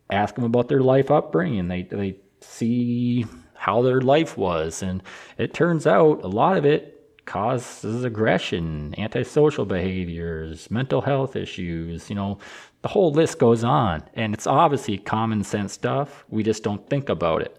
ask 0.08 0.36
them 0.36 0.44
about 0.44 0.68
their 0.68 0.82
life 0.82 1.10
upbringing. 1.10 1.66
They, 1.66 1.82
they 1.82 2.18
see 2.40 3.26
how 3.64 3.80
their 3.80 4.02
life 4.02 4.36
was. 4.36 4.82
And 4.82 5.02
it 5.38 5.54
turns 5.54 5.86
out 5.86 6.22
a 6.22 6.28
lot 6.28 6.58
of 6.58 6.66
it 6.66 7.24
causes 7.24 8.04
aggression, 8.04 8.94
antisocial 8.98 9.64
behaviors, 9.64 10.70
mental 10.70 11.00
health 11.00 11.34
issues, 11.34 12.10
you 12.10 12.14
know, 12.14 12.36
the 12.82 12.88
whole 12.88 13.10
list 13.10 13.38
goes 13.38 13.64
on. 13.64 14.02
And 14.12 14.34
it's 14.34 14.46
obviously 14.46 14.98
common 14.98 15.42
sense 15.42 15.72
stuff. 15.72 16.26
We 16.28 16.42
just 16.42 16.62
don't 16.62 16.86
think 16.90 17.08
about 17.08 17.40
it. 17.40 17.58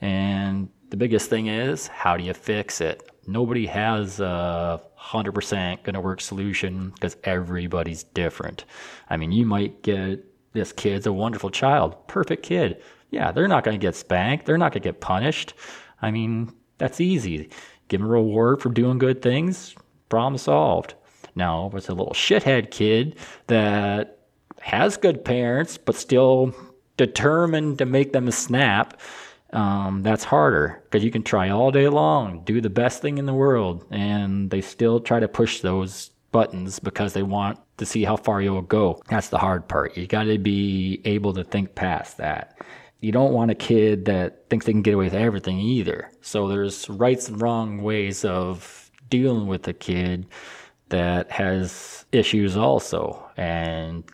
And 0.00 0.68
the 0.90 0.96
biggest 0.96 1.30
thing 1.30 1.46
is, 1.46 1.86
how 1.86 2.16
do 2.16 2.24
you 2.24 2.34
fix 2.34 2.80
it? 2.80 3.08
Nobody 3.28 3.66
has 3.66 4.18
a 4.18 4.82
100% 5.00 5.84
going 5.84 5.94
to 5.94 6.00
work 6.00 6.20
solution 6.20 6.90
because 6.90 7.16
everybody's 7.22 8.02
different. 8.02 8.64
I 9.08 9.16
mean, 9.16 9.30
you 9.30 9.46
might 9.46 9.82
get 9.82 10.24
this 10.52 10.72
kid's 10.72 11.06
a 11.06 11.12
wonderful 11.12 11.50
child, 11.50 12.08
perfect 12.08 12.42
kid. 12.42 12.82
Yeah, 13.14 13.30
they're 13.30 13.46
not 13.46 13.62
going 13.62 13.78
to 13.78 13.86
get 13.86 13.94
spanked. 13.94 14.44
They're 14.44 14.58
not 14.58 14.72
going 14.72 14.82
to 14.82 14.88
get 14.88 15.00
punished. 15.00 15.54
I 16.02 16.10
mean, 16.10 16.52
that's 16.78 17.00
easy. 17.00 17.48
Give 17.86 18.00
them 18.00 18.10
a 18.10 18.12
reward 18.12 18.60
for 18.60 18.70
doing 18.70 18.98
good 18.98 19.22
things. 19.22 19.76
Problem 20.08 20.36
solved. 20.36 20.94
Now, 21.36 21.68
if 21.68 21.74
it's 21.74 21.88
a 21.88 21.94
little 21.94 22.12
shithead 22.12 22.72
kid 22.72 23.16
that 23.46 24.18
has 24.60 24.96
good 24.96 25.24
parents 25.24 25.78
but 25.78 25.94
still 25.94 26.52
determined 26.96 27.78
to 27.78 27.86
make 27.86 28.12
them 28.12 28.28
snap, 28.32 29.00
um, 29.52 30.02
that's 30.02 30.24
harder 30.24 30.82
because 30.84 31.04
you 31.04 31.12
can 31.12 31.22
try 31.22 31.50
all 31.50 31.70
day 31.70 31.86
long, 31.86 32.42
do 32.42 32.60
the 32.60 32.68
best 32.68 33.00
thing 33.00 33.18
in 33.18 33.26
the 33.26 33.34
world, 33.34 33.84
and 33.92 34.50
they 34.50 34.60
still 34.60 34.98
try 34.98 35.20
to 35.20 35.28
push 35.28 35.60
those 35.60 36.10
buttons 36.32 36.80
because 36.80 37.12
they 37.12 37.22
want 37.22 37.60
to 37.76 37.86
see 37.86 38.02
how 38.02 38.16
far 38.16 38.42
you'll 38.42 38.62
go. 38.62 39.00
That's 39.08 39.28
the 39.28 39.38
hard 39.38 39.68
part. 39.68 39.96
You 39.96 40.08
got 40.08 40.24
to 40.24 40.36
be 40.36 41.00
able 41.04 41.32
to 41.34 41.44
think 41.44 41.76
past 41.76 42.16
that. 42.16 42.58
You 43.04 43.12
don't 43.12 43.34
want 43.34 43.50
a 43.50 43.54
kid 43.54 44.06
that 44.06 44.48
thinks 44.48 44.64
they 44.64 44.72
can 44.72 44.80
get 44.80 44.94
away 44.94 45.04
with 45.04 45.14
everything 45.14 45.60
either. 45.60 46.10
So 46.22 46.48
there's 46.48 46.88
rights 46.88 47.28
and 47.28 47.38
wrong 47.38 47.82
ways 47.82 48.24
of 48.24 48.90
dealing 49.10 49.46
with 49.46 49.68
a 49.68 49.74
kid 49.74 50.24
that 50.88 51.30
has 51.30 52.06
issues 52.12 52.56
also. 52.56 53.30
And 53.36 54.04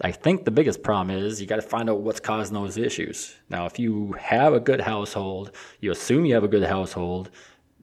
I 0.00 0.10
think 0.10 0.44
the 0.44 0.50
biggest 0.50 0.82
problem 0.82 1.16
is 1.16 1.40
you 1.40 1.46
got 1.46 1.56
to 1.56 1.62
find 1.62 1.88
out 1.88 2.00
what's 2.00 2.18
causing 2.18 2.54
those 2.54 2.76
issues. 2.76 3.36
Now, 3.50 3.66
if 3.66 3.78
you 3.78 4.16
have 4.18 4.52
a 4.52 4.58
good 4.58 4.80
household, 4.80 5.52
you 5.78 5.92
assume 5.92 6.24
you 6.24 6.34
have 6.34 6.42
a 6.42 6.48
good 6.48 6.64
household, 6.64 7.30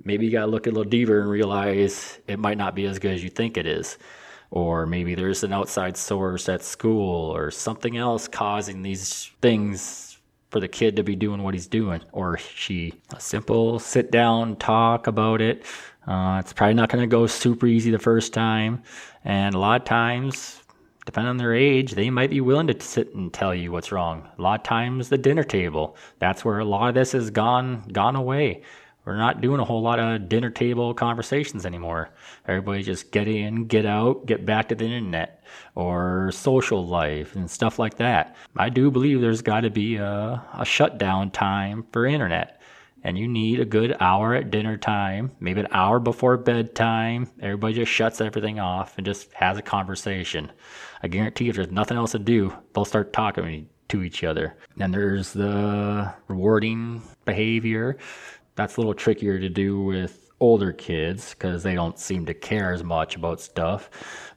maybe 0.03 0.25
you 0.25 0.33
got 0.33 0.41
to 0.41 0.51
look 0.51 0.67
a 0.67 0.69
little 0.69 0.83
deeper 0.83 1.21
and 1.21 1.29
realize 1.29 2.19
it 2.27 2.39
might 2.39 2.57
not 2.57 2.75
be 2.75 2.87
as 2.87 2.99
good 2.99 3.13
as 3.13 3.23
you 3.23 3.29
think 3.29 3.55
it 3.55 3.67
is. 3.67 3.97
Or 4.51 4.85
maybe 4.85 5.15
there's 5.15 5.45
an 5.45 5.53
outside 5.53 5.95
source 5.95 6.49
at 6.49 6.61
school 6.61 7.33
or 7.33 7.51
something 7.51 7.95
else 7.95 8.27
causing 8.27 8.81
these 8.81 9.31
things 9.41 10.16
for 10.49 10.59
the 10.59 10.67
kid 10.67 10.95
to 10.95 11.03
be 11.03 11.15
doing 11.15 11.43
what 11.43 11.53
he's 11.53 11.67
doing 11.67 12.01
or 12.11 12.37
she. 12.37 12.93
A 13.13 13.19
simple 13.19 13.79
sit 13.79 14.11
down 14.11 14.55
talk 14.57 15.07
about 15.07 15.41
it. 15.41 15.65
Uh, 16.07 16.37
it's 16.39 16.53
probably 16.53 16.73
not 16.73 16.89
going 16.89 17.01
to 17.01 17.07
go 17.07 17.27
super 17.27 17.67
easy 17.67 17.91
the 17.91 17.99
first 17.99 18.33
time. 18.33 18.81
And 19.25 19.53
a 19.53 19.59
lot 19.59 19.81
of 19.81 19.85
times, 19.85 20.61
depending 21.05 21.29
on 21.29 21.37
their 21.37 21.53
age, 21.53 21.93
they 21.93 22.09
might 22.09 22.29
be 22.29 22.39
willing 22.39 22.67
to 22.67 22.79
sit 22.79 23.13
and 23.13 23.33
tell 23.33 23.53
you 23.53 23.71
what's 23.71 23.91
wrong. 23.91 24.27
A 24.37 24.41
lot 24.41 24.61
of 24.61 24.63
times, 24.63 25.09
the 25.09 25.17
dinner 25.17 25.43
table. 25.43 25.97
That's 26.19 26.45
where 26.45 26.59
a 26.59 26.65
lot 26.65 26.89
of 26.89 26.95
this 26.95 27.11
has 27.11 27.29
gone 27.29 27.83
gone 27.91 28.15
away 28.15 28.63
we're 29.07 29.15
not 29.15 29.39
doing 29.39 29.61
a 29.61 29.63
whole 29.63 29.81
lot 29.81 29.99
of 29.99 30.27
dinner 30.27 30.49
table 30.49 30.93
conversations 30.93 31.65
anymore. 31.65 32.09
Everybody 32.45 32.83
just 32.83 33.09
get 33.09 33.25
in, 33.25 33.65
get 33.65 33.85
out, 33.85 34.25
get 34.25 34.45
back 34.45 34.67
to 34.67 34.75
the 34.75 34.83
internet 34.83 35.45
or 35.75 36.29
social 36.33 36.85
life 36.85 37.33
and 37.33 37.49
stuff 37.49 37.79
like 37.79 37.95
that. 37.97 38.35
I 38.57 38.67
do 38.67 38.91
believe 38.91 39.21
there's 39.21 39.41
got 39.41 39.61
to 39.61 39.69
be 39.69 39.95
a, 39.95 40.43
a 40.53 40.65
shutdown 40.65 41.31
time 41.31 41.85
for 41.93 42.05
internet. 42.05 42.61
And 43.01 43.17
you 43.17 43.29
need 43.29 43.61
a 43.61 43.65
good 43.65 43.95
hour 44.01 44.33
at 44.33 44.51
dinner 44.51 44.75
time, 44.75 45.31
maybe 45.39 45.61
an 45.61 45.69
hour 45.71 46.01
before 46.01 46.35
bedtime. 46.35 47.29
Everybody 47.41 47.75
just 47.75 47.91
shuts 47.91 48.19
everything 48.19 48.59
off 48.59 48.97
and 48.97 49.05
just 49.05 49.31
has 49.31 49.57
a 49.57 49.61
conversation. 49.61 50.51
I 51.01 51.07
guarantee 51.07 51.47
if 51.47 51.55
there's 51.55 51.71
nothing 51.71 51.95
else 51.95 52.11
to 52.11 52.19
do, 52.19 52.53
they'll 52.73 52.83
start 52.83 53.13
talking 53.13 53.69
to 53.87 54.03
each 54.03 54.25
other. 54.25 54.57
And 54.77 54.93
there's 54.93 55.31
the 55.31 56.13
rewarding 56.27 57.01
behavior 57.25 57.97
that's 58.57 58.75
a 58.75 58.81
little 58.81 58.93
trickier 58.93 59.39
to 59.39 59.47
do 59.47 59.79
with 59.79 60.29
older 60.39 60.73
kids 60.73 61.33
because 61.33 61.63
they 61.63 61.75
don't 61.75 61.97
seem 61.97 62.25
to 62.25 62.33
care 62.33 62.73
as 62.73 62.83
much 62.83 63.15
about 63.15 63.39
stuff. 63.39 63.89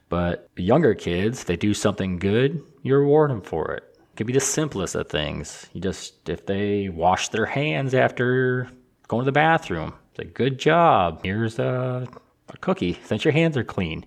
But 0.09 0.49
younger 0.55 0.93
kids, 0.93 1.43
they 1.43 1.55
do 1.55 1.73
something 1.73 2.19
good, 2.19 2.63
you 2.83 2.95
reward 2.95 3.31
them 3.31 3.41
for 3.41 3.73
it. 3.73 3.83
It 3.97 4.17
could 4.17 4.27
be 4.27 4.33
the 4.33 4.39
simplest 4.39 4.95
of 4.95 5.09
things. 5.09 5.67
You 5.73 5.81
just, 5.81 6.29
if 6.29 6.45
they 6.45 6.89
wash 6.89 7.29
their 7.29 7.45
hands 7.45 7.93
after 7.93 8.69
going 9.07 9.21
to 9.21 9.25
the 9.25 9.31
bathroom, 9.31 9.93
say, 10.15 10.25
good 10.25 10.59
job. 10.59 11.21
Here's 11.23 11.59
a, 11.59 12.07
a 12.49 12.57
cookie 12.57 12.99
since 13.05 13.25
your 13.25 13.31
hands 13.31 13.57
are 13.57 13.63
clean. 13.63 14.05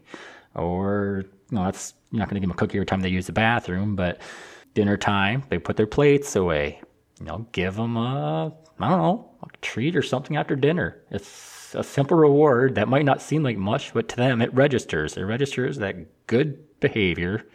Or, 0.55 1.25
you 1.51 1.57
know, 1.57 1.65
that's, 1.65 1.95
you're 2.13 2.21
not 2.21 2.29
going 2.29 2.37
to 2.37 2.41
give 2.41 2.49
them 2.49 2.57
a 2.57 2.59
cookie 2.59 2.79
every 2.79 2.87
time 2.87 3.01
they 3.01 3.09
use 3.09 3.27
the 3.27 3.33
bathroom, 3.33 3.97
but 3.97 4.21
dinner 4.75 4.97
time, 4.97 5.43
they 5.49 5.59
put 5.59 5.77
their 5.77 5.87
plates 5.87 6.37
away. 6.37 6.81
You 7.19 7.27
know, 7.27 7.47
give 7.53 7.77
them 7.77 7.97
a, 7.97 8.53
I 8.79 8.89
don't 8.91 8.99
know, 8.99 9.31
a 9.43 9.47
treat 9.63 9.97
or 9.97 10.03
something 10.03 10.37
after 10.37 10.57
dinner. 10.57 11.03
It's 11.11 11.75
a 11.75 11.85
simple 11.85 12.17
reward 12.17 12.75
that 12.75 12.89
might 12.89 13.05
not 13.05 13.23
seem 13.23 13.43
like 13.43 13.57
much, 13.57 13.95
but 13.95 14.09
to 14.11 14.17
them 14.17 14.43
it 14.43 14.53
registers. 14.55 15.17
It 15.17 15.23
registers 15.23 15.79
that 15.79 16.27
good 16.27 16.81
behavior 16.81 17.47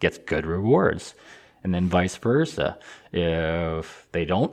gets 0.00 0.18
good 0.18 0.46
rewards. 0.46 1.14
And 1.64 1.72
then 1.74 1.88
vice 1.88 2.16
versa. 2.16 2.78
If 3.12 4.08
they 4.12 4.24
don't 4.24 4.52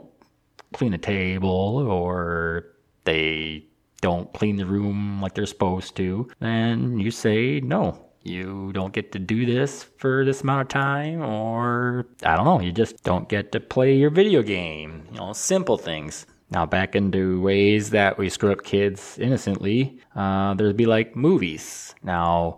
clean 0.73 0.93
a 0.93 0.99
table 0.99 1.87
or 1.87 2.67
they 3.03 3.65
don't 4.01 4.31
clean 4.33 4.57
the 4.57 4.65
room 4.65 5.21
like 5.21 5.33
they're 5.33 5.45
supposed 5.45 5.95
to, 5.97 6.29
then 6.39 6.99
you 6.99 7.11
say, 7.11 7.59
no, 7.59 8.08
you 8.23 8.71
don't 8.73 8.93
get 8.93 9.11
to 9.13 9.19
do 9.19 9.45
this 9.45 9.83
for 9.97 10.25
this 10.25 10.41
amount 10.41 10.61
of 10.61 10.67
time, 10.67 11.21
or 11.21 12.05
I 12.23 12.35
don't 12.35 12.45
know, 12.45 12.59
you 12.59 12.71
just 12.71 13.03
don't 13.03 13.29
get 13.29 13.51
to 13.53 13.59
play 13.59 13.95
your 13.95 14.09
video 14.09 14.41
game. 14.41 15.05
You 15.11 15.19
know, 15.19 15.33
simple 15.33 15.77
things. 15.77 16.25
Now, 16.51 16.65
back 16.65 16.95
into 16.95 17.41
ways 17.41 17.91
that 17.91 18.17
we 18.17 18.27
screw 18.29 18.51
up 18.51 18.63
kids 18.63 19.19
innocently, 19.19 19.99
uh, 20.15 20.55
there'd 20.55 20.75
be 20.75 20.88
like 20.88 21.15
movies. 21.15 21.93
Now, 22.01 22.57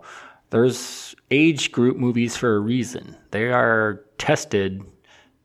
there's 0.50 1.14
age 1.30 1.72
group 1.72 1.96
movies 1.96 2.36
for 2.36 2.56
a 2.56 2.60
reason. 2.60 3.16
They 3.30 3.52
are 3.52 4.04
tested 4.18 4.82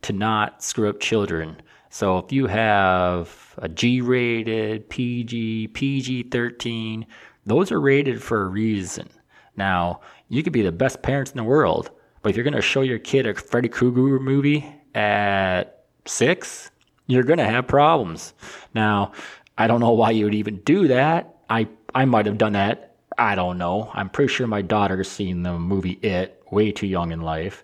to 0.04 0.14
not 0.14 0.64
screw 0.64 0.90
up 0.90 1.00
children. 1.00 1.62
So 1.90 2.20
if 2.20 2.32
you 2.32 2.48
have 2.48 3.56
a 3.58 3.68
G 3.68 4.02
rated, 4.02 4.90
PG, 4.90 5.70
PG 5.70 6.24
13, 6.24 7.06
those 7.46 7.72
are 7.72 7.82
rated 7.82 8.22
for 8.22 8.44
a 8.44 8.48
reason. 8.48 9.10
Now, 9.58 10.02
you 10.30 10.44
could 10.44 10.54
be 10.54 10.62
the 10.62 10.72
best 10.72 11.02
parents 11.02 11.32
in 11.32 11.38
the 11.38 11.44
world, 11.44 11.90
but 12.22 12.30
if 12.30 12.36
you're 12.36 12.44
going 12.44 12.54
to 12.54 12.62
show 12.62 12.82
your 12.82 13.00
kid 13.00 13.26
a 13.26 13.34
Freddy 13.34 13.70
Krueger 13.70 14.20
movie 14.20 14.66
at 14.96 15.86
six, 16.06 16.72
you're 17.08 17.24
going 17.24 17.40
to 17.40 17.46
have 17.46 17.68
problems. 17.68 18.34
Now, 18.74 19.12
I 19.58 19.68
don't 19.68 19.80
know 19.80 19.92
why 19.92 20.12
you 20.12 20.26
would 20.26 20.36
even 20.36 20.58
do 20.58 20.88
that. 20.88 21.36
I, 21.50 21.68
I 21.96 22.06
might 22.06 22.26
have 22.26 22.38
done 22.38 22.54
that. 22.54 22.96
I 23.18 23.36
don't 23.36 23.58
know. 23.58 23.90
I'm 23.94 24.10
pretty 24.10 24.32
sure 24.32 24.46
my 24.46 24.62
daughter's 24.62 25.10
seen 25.10 25.42
the 25.42 25.58
movie 25.58 26.00
It 26.04 26.44
way 26.52 26.72
too 26.72 26.88
young 26.88 27.12
in 27.12 27.22
life. 27.22 27.64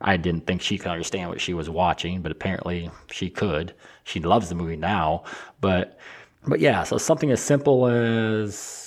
I 0.00 0.16
didn't 0.16 0.46
think 0.46 0.60
she 0.60 0.78
could 0.78 0.90
understand 0.90 1.30
what 1.30 1.40
she 1.40 1.54
was 1.54 1.70
watching, 1.70 2.20
but 2.20 2.32
apparently 2.32 2.90
she 3.10 3.30
could. 3.30 3.74
She 4.04 4.20
loves 4.20 4.48
the 4.48 4.54
movie 4.54 4.76
now. 4.76 5.24
But 5.60 5.98
but 6.46 6.60
yeah, 6.60 6.84
so 6.84 6.98
something 6.98 7.30
as 7.30 7.40
simple 7.40 7.86
as 7.86 8.83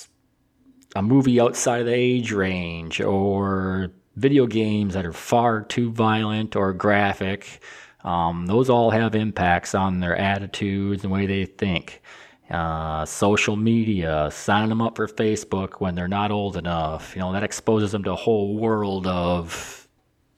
a 0.98 1.02
movie 1.02 1.40
outside 1.40 1.80
of 1.80 1.86
the 1.86 1.94
age 1.94 2.32
range 2.32 3.00
or 3.00 3.92
video 4.16 4.46
games 4.46 4.94
that 4.94 5.06
are 5.06 5.12
far 5.12 5.62
too 5.62 5.90
violent 5.92 6.56
or 6.56 6.72
graphic 6.72 7.60
um, 8.04 8.46
those 8.46 8.70
all 8.70 8.90
have 8.90 9.14
impacts 9.14 9.74
on 9.74 10.00
their 10.00 10.16
attitudes 10.16 11.04
and 11.04 11.12
the 11.12 11.14
way 11.14 11.26
they 11.26 11.44
think. 11.44 12.00
Uh, 12.50 13.04
social 13.04 13.56
media, 13.56 14.30
signing 14.32 14.70
them 14.70 14.80
up 14.80 14.96
for 14.96 15.06
Facebook 15.06 15.80
when 15.80 15.94
they're 15.94 16.08
not 16.08 16.30
old 16.30 16.56
enough, 16.56 17.14
you 17.14 17.20
know, 17.20 17.32
that 17.32 17.42
exposes 17.42 17.92
them 17.92 18.02
to 18.04 18.12
a 18.12 18.16
whole 18.16 18.56
world 18.56 19.06
of 19.06 19.86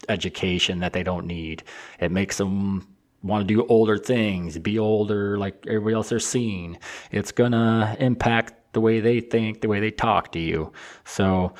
education 0.08 0.80
that 0.80 0.92
they 0.92 1.04
don't 1.04 1.26
need. 1.26 1.62
It 2.00 2.10
makes 2.10 2.38
them 2.38 2.88
want 3.22 3.46
to 3.46 3.54
do 3.54 3.64
older 3.68 3.96
things, 3.96 4.58
be 4.58 4.78
older 4.78 5.38
like 5.38 5.64
everybody 5.68 5.94
else 5.94 6.08
they're 6.08 6.18
seeing. 6.18 6.78
It's 7.12 7.30
going 7.30 7.52
to 7.52 7.96
impact 8.00 8.54
the 8.72 8.80
way 8.80 9.00
they 9.00 9.20
think, 9.20 9.60
the 9.60 9.68
way 9.68 9.80
they 9.80 9.90
talk 9.90 10.32
to 10.32 10.38
you. 10.38 10.72
So 11.04 11.54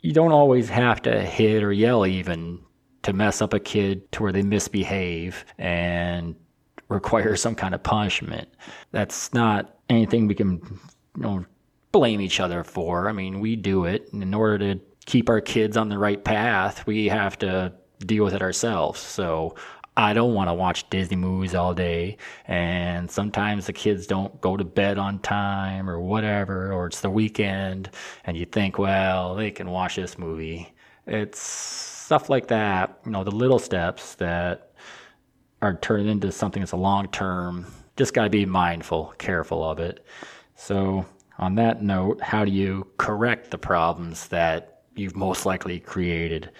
you 0.00 0.12
don't 0.12 0.32
always 0.32 0.68
have 0.68 1.02
to 1.02 1.22
hit 1.22 1.62
or 1.62 1.72
yell 1.72 2.06
even 2.06 2.60
to 3.02 3.12
mess 3.12 3.40
up 3.40 3.54
a 3.54 3.60
kid 3.60 4.10
to 4.12 4.22
where 4.22 4.32
they 4.32 4.42
misbehave 4.42 5.44
and 5.58 6.34
require 6.88 7.36
some 7.44 7.54
kind 7.54 7.74
of 7.74 7.82
punishment. 7.82 8.48
That's 8.90 9.32
not 9.32 9.78
anything 9.88 10.26
we 10.26 10.34
can 10.34 10.60
you 11.16 11.22
know 11.22 11.44
blame 11.92 12.20
each 12.20 12.40
other 12.40 12.64
for. 12.64 13.08
I 13.08 13.12
mean, 13.12 13.40
we 13.40 13.54
do 13.54 13.84
it. 13.84 14.12
And 14.12 14.22
in 14.22 14.34
order 14.34 14.58
to 14.74 14.80
keep 15.06 15.28
our 15.28 15.40
kids 15.40 15.76
on 15.76 15.88
the 15.88 15.98
right 15.98 16.22
path, 16.22 16.86
we 16.86 17.08
have 17.08 17.38
to 17.38 17.72
deal 18.00 18.24
with 18.24 18.34
it 18.34 18.42
ourselves. 18.42 19.00
So 19.00 19.54
I 19.96 20.12
don't 20.12 20.34
want 20.34 20.48
to 20.48 20.54
watch 20.54 20.88
Disney 20.90 21.16
movies 21.16 21.54
all 21.54 21.72
day. 21.72 22.16
And 22.46 23.10
sometimes 23.10 23.66
the 23.66 23.72
kids 23.72 24.06
don't 24.06 24.40
go 24.40 24.56
to 24.56 24.64
bed 24.64 24.98
on 24.98 25.20
time 25.20 25.88
or 25.88 26.00
whatever, 26.00 26.72
or 26.72 26.86
it's 26.86 27.00
the 27.00 27.10
weekend. 27.10 27.90
And 28.24 28.36
you 28.36 28.44
think, 28.44 28.78
well, 28.78 29.34
they 29.34 29.50
can 29.50 29.70
watch 29.70 29.96
this 29.96 30.18
movie. 30.18 30.72
It's 31.06 31.40
stuff 31.40 32.28
like 32.28 32.48
that, 32.48 32.98
you 33.04 33.12
know, 33.12 33.24
the 33.24 33.30
little 33.30 33.58
steps 33.58 34.14
that 34.16 34.72
are 35.62 35.74
turned 35.74 36.08
into 36.08 36.32
something 36.32 36.60
that's 36.60 36.72
a 36.72 36.76
long 36.76 37.08
term. 37.08 37.66
Just 37.96 38.14
got 38.14 38.24
to 38.24 38.30
be 38.30 38.44
mindful, 38.44 39.14
careful 39.18 39.62
of 39.62 39.78
it. 39.78 40.04
So, 40.56 41.06
on 41.38 41.54
that 41.56 41.82
note, 41.82 42.20
how 42.20 42.44
do 42.44 42.50
you 42.50 42.86
correct 42.96 43.50
the 43.50 43.58
problems 43.58 44.28
that 44.28 44.82
you've 44.94 45.16
most 45.16 45.46
likely 45.46 45.80
created? 45.80 46.50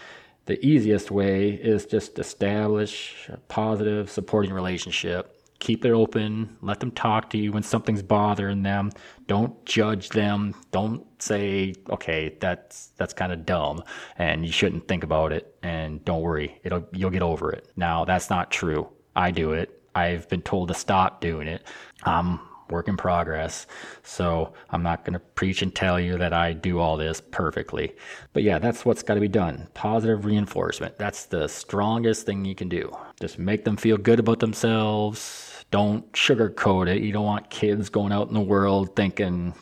The 0.47 0.65
easiest 0.65 1.11
way 1.11 1.51
is 1.51 1.87
just 1.87 2.19
establish 2.19 3.29
a 3.33 3.39
positive, 3.49 4.11
supporting 4.11 4.53
relationship. 4.53 5.31
Keep 5.59 5.87
it 5.87 5.93
open. 5.93 6.59
Let 6.61 6.81
them 6.81 6.91
talk 6.91 7.31
to 7.31 7.39
you 7.39 7.53
when 7.53 7.63
something's 7.63 8.03
bothering 8.03 8.63
them. 8.63 8.91
Don't 9.27 9.65
judge 9.65 10.11
them. 10.11 10.55
Don't 10.73 11.07
say, 11.23 11.75
"Okay, 11.89 12.37
that's 12.41 12.89
that's 12.99 13.15
kind 13.15 13.33
of 13.33 13.47
dumb, 13.47 13.83
and 14.19 14.45
you 14.45 14.53
shouldn't 14.53 14.87
think 14.87 15.05
about 15.05 15.33
it." 15.33 15.57
And 15.63 16.05
don't 16.05 16.21
worry, 16.21 16.61
it'll 16.65 16.87
you'll 16.93 17.11
get 17.11 17.23
over 17.23 17.51
it. 17.51 17.67
Now, 17.77 18.05
that's 18.05 18.29
not 18.29 18.51
true. 18.51 18.89
I 19.17 19.31
do 19.31 19.53
it. 19.53 19.81
I've 19.95 20.29
been 20.29 20.43
told 20.43 20.69
to 20.69 20.75
stop 20.75 21.21
doing 21.23 21.49
it. 21.49 21.67
I'm 22.03 22.41
work 22.71 22.88
in 22.88 22.97
progress. 22.97 23.66
So 24.02 24.52
I'm 24.71 24.83
not 24.83 25.04
going 25.04 25.14
to 25.14 25.18
preach 25.18 25.62
and 25.62 25.75
tell 25.75 25.99
you 26.00 26.18
that 26.18 26.33
I 26.33 26.52
do 26.52 26.78
all 26.78 26.97
this 26.97 27.21
perfectly. 27.21 27.94
But 28.33 28.42
yeah, 28.42 28.59
that's 28.59 28.85
what's 28.85 29.02
got 29.02 29.14
to 29.14 29.21
be 29.21 29.28
done. 29.28 29.68
Positive 29.75 30.25
reinforcement. 30.25 30.99
That's 30.99 31.26
the 31.26 31.49
strongest 31.49 32.26
thing 32.26 32.44
you 32.44 32.54
can 32.54 32.68
do. 32.68 32.94
Just 33.21 33.38
make 33.38 33.64
them 33.64 33.76
feel 33.76 33.97
good 33.97 34.21
about 34.21 34.40
themselves. 34.40 35.64
Don't 35.71 36.11
sugarcoat 36.12 36.88
it. 36.88 37.02
You 37.02 37.12
don't 37.12 37.25
want 37.25 37.50
kids 37.50 37.88
going 37.88 38.12
out 38.12 38.28
in 38.28 38.35
the 38.35 38.40
world 38.40 38.94
thinking 38.94 39.54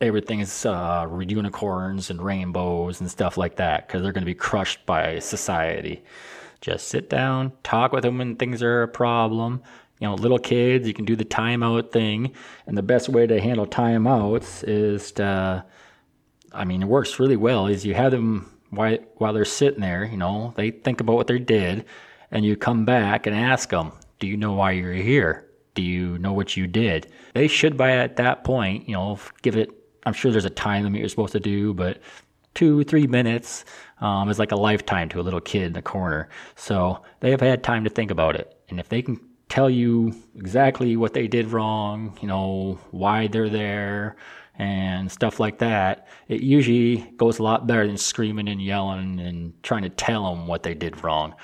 everything 0.00 0.40
is 0.40 0.66
uh, 0.66 1.08
unicorns 1.26 2.10
and 2.10 2.22
rainbows 2.22 3.00
and 3.00 3.10
stuff 3.10 3.36
like 3.36 3.56
that 3.56 3.86
because 3.86 4.02
they're 4.02 4.12
going 4.12 4.22
to 4.22 4.26
be 4.26 4.34
crushed 4.34 4.84
by 4.86 5.18
society. 5.18 6.04
Just 6.60 6.88
sit 6.88 7.08
down, 7.08 7.52
talk 7.62 7.92
with 7.92 8.02
them 8.02 8.18
when 8.18 8.36
things 8.36 8.62
are 8.62 8.82
a 8.82 8.88
problem, 8.88 9.62
you 9.98 10.06
know, 10.06 10.14
little 10.14 10.38
kids, 10.38 10.86
you 10.86 10.94
can 10.94 11.04
do 11.04 11.16
the 11.16 11.24
timeout 11.24 11.90
thing. 11.90 12.32
And 12.66 12.76
the 12.76 12.82
best 12.82 13.08
way 13.08 13.26
to 13.26 13.40
handle 13.40 13.66
timeouts 13.66 14.64
is 14.66 15.12
to, 15.12 15.64
I 16.52 16.64
mean, 16.64 16.82
it 16.82 16.88
works 16.88 17.18
really 17.18 17.36
well, 17.36 17.66
is 17.66 17.84
you 17.86 17.94
have 17.94 18.12
them 18.12 18.52
while, 18.70 18.98
while 19.16 19.32
they're 19.32 19.44
sitting 19.44 19.80
there, 19.80 20.04
you 20.04 20.16
know, 20.16 20.52
they 20.56 20.70
think 20.70 21.00
about 21.00 21.16
what 21.16 21.26
they 21.26 21.38
did, 21.38 21.84
and 22.30 22.44
you 22.44 22.56
come 22.56 22.84
back 22.84 23.26
and 23.26 23.34
ask 23.34 23.70
them, 23.70 23.92
Do 24.18 24.26
you 24.26 24.36
know 24.36 24.52
why 24.52 24.72
you're 24.72 24.92
here? 24.92 25.48
Do 25.74 25.82
you 25.82 26.18
know 26.18 26.32
what 26.32 26.56
you 26.56 26.66
did? 26.66 27.12
They 27.34 27.48
should, 27.48 27.76
by 27.76 27.92
at 27.92 28.16
that 28.16 28.44
point, 28.44 28.88
you 28.88 28.94
know, 28.94 29.18
give 29.42 29.56
it, 29.56 29.70
I'm 30.04 30.12
sure 30.12 30.30
there's 30.30 30.44
a 30.44 30.50
time 30.50 30.84
limit 30.84 31.00
you're 31.00 31.08
supposed 31.08 31.32
to 31.32 31.40
do, 31.40 31.74
but 31.74 32.00
two, 32.54 32.82
three 32.84 33.06
minutes 33.06 33.64
um, 34.00 34.28
is 34.30 34.38
like 34.38 34.52
a 34.52 34.56
lifetime 34.56 35.08
to 35.10 35.20
a 35.20 35.22
little 35.22 35.40
kid 35.40 35.62
in 35.64 35.72
the 35.74 35.82
corner. 35.82 36.28
So 36.54 37.02
they 37.20 37.30
have 37.30 37.40
had 37.40 37.62
time 37.62 37.84
to 37.84 37.90
think 37.90 38.10
about 38.10 38.34
it. 38.34 38.58
And 38.68 38.80
if 38.80 38.88
they 38.88 39.02
can 39.02 39.20
tell 39.48 39.70
you 39.70 40.14
exactly 40.34 40.96
what 40.96 41.14
they 41.14 41.28
did 41.28 41.52
wrong, 41.52 42.18
you 42.20 42.28
know, 42.28 42.78
why 42.90 43.26
they're 43.26 43.48
there, 43.48 44.16
and 44.58 45.10
stuff 45.10 45.38
like 45.38 45.58
that, 45.58 46.08
it 46.28 46.40
usually 46.40 46.98
goes 47.16 47.38
a 47.38 47.42
lot 47.42 47.66
better 47.66 47.86
than 47.86 47.96
screaming 47.96 48.48
and 48.48 48.62
yelling 48.62 49.20
and 49.20 49.52
trying 49.62 49.82
to 49.82 49.90
tell 49.90 50.34
them 50.34 50.46
what 50.46 50.62
they 50.62 50.74
did 50.74 51.04
wrong. 51.04 51.34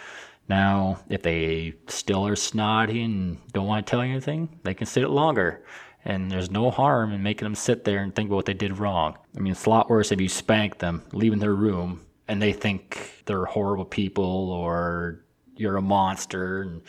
Now, 0.49 0.99
if 1.09 1.23
they 1.23 1.75
still 1.89 2.27
are 2.27 2.37
snotty 2.37 3.03
and 3.03 3.39
don't 3.53 3.67
want 3.67 3.87
to 3.87 3.91
tell 3.91 4.05
you 4.05 4.11
anything, 4.11 4.61
they 4.65 4.75
can 4.75 4.87
sit 4.87 5.03
it 5.03 5.09
longer. 5.09 5.65
And 6.05 6.31
there's 6.31 6.51
no 6.51 6.71
harm 6.71 7.13
in 7.13 7.23
making 7.23 7.47
them 7.47 7.55
sit 7.55 7.85
there 7.85 8.03
and 8.03 8.15
think 8.15 8.29
about 8.29 8.37
what 8.37 8.47
they 8.47 8.55
did 8.55 8.79
wrong. 8.79 9.17
I 9.37 9.41
mean, 9.41 9.53
it's 9.53 9.67
a 9.67 9.71
lot 9.71 9.89
worse 9.89 10.11
if 10.11 10.21
you 10.21 10.29
spank 10.29 10.79
them, 10.79 11.03
leaving 11.13 11.39
their 11.39 11.55
room, 11.55 12.01
and 12.27 12.43
they 12.43 12.53
think 12.53 13.23
they're 13.27 13.45
horrible 13.45 13.85
people 13.85 14.51
or 14.51 15.25
you're 15.55 15.77
a 15.77 15.83
monster 15.83 16.63
and 16.63 16.83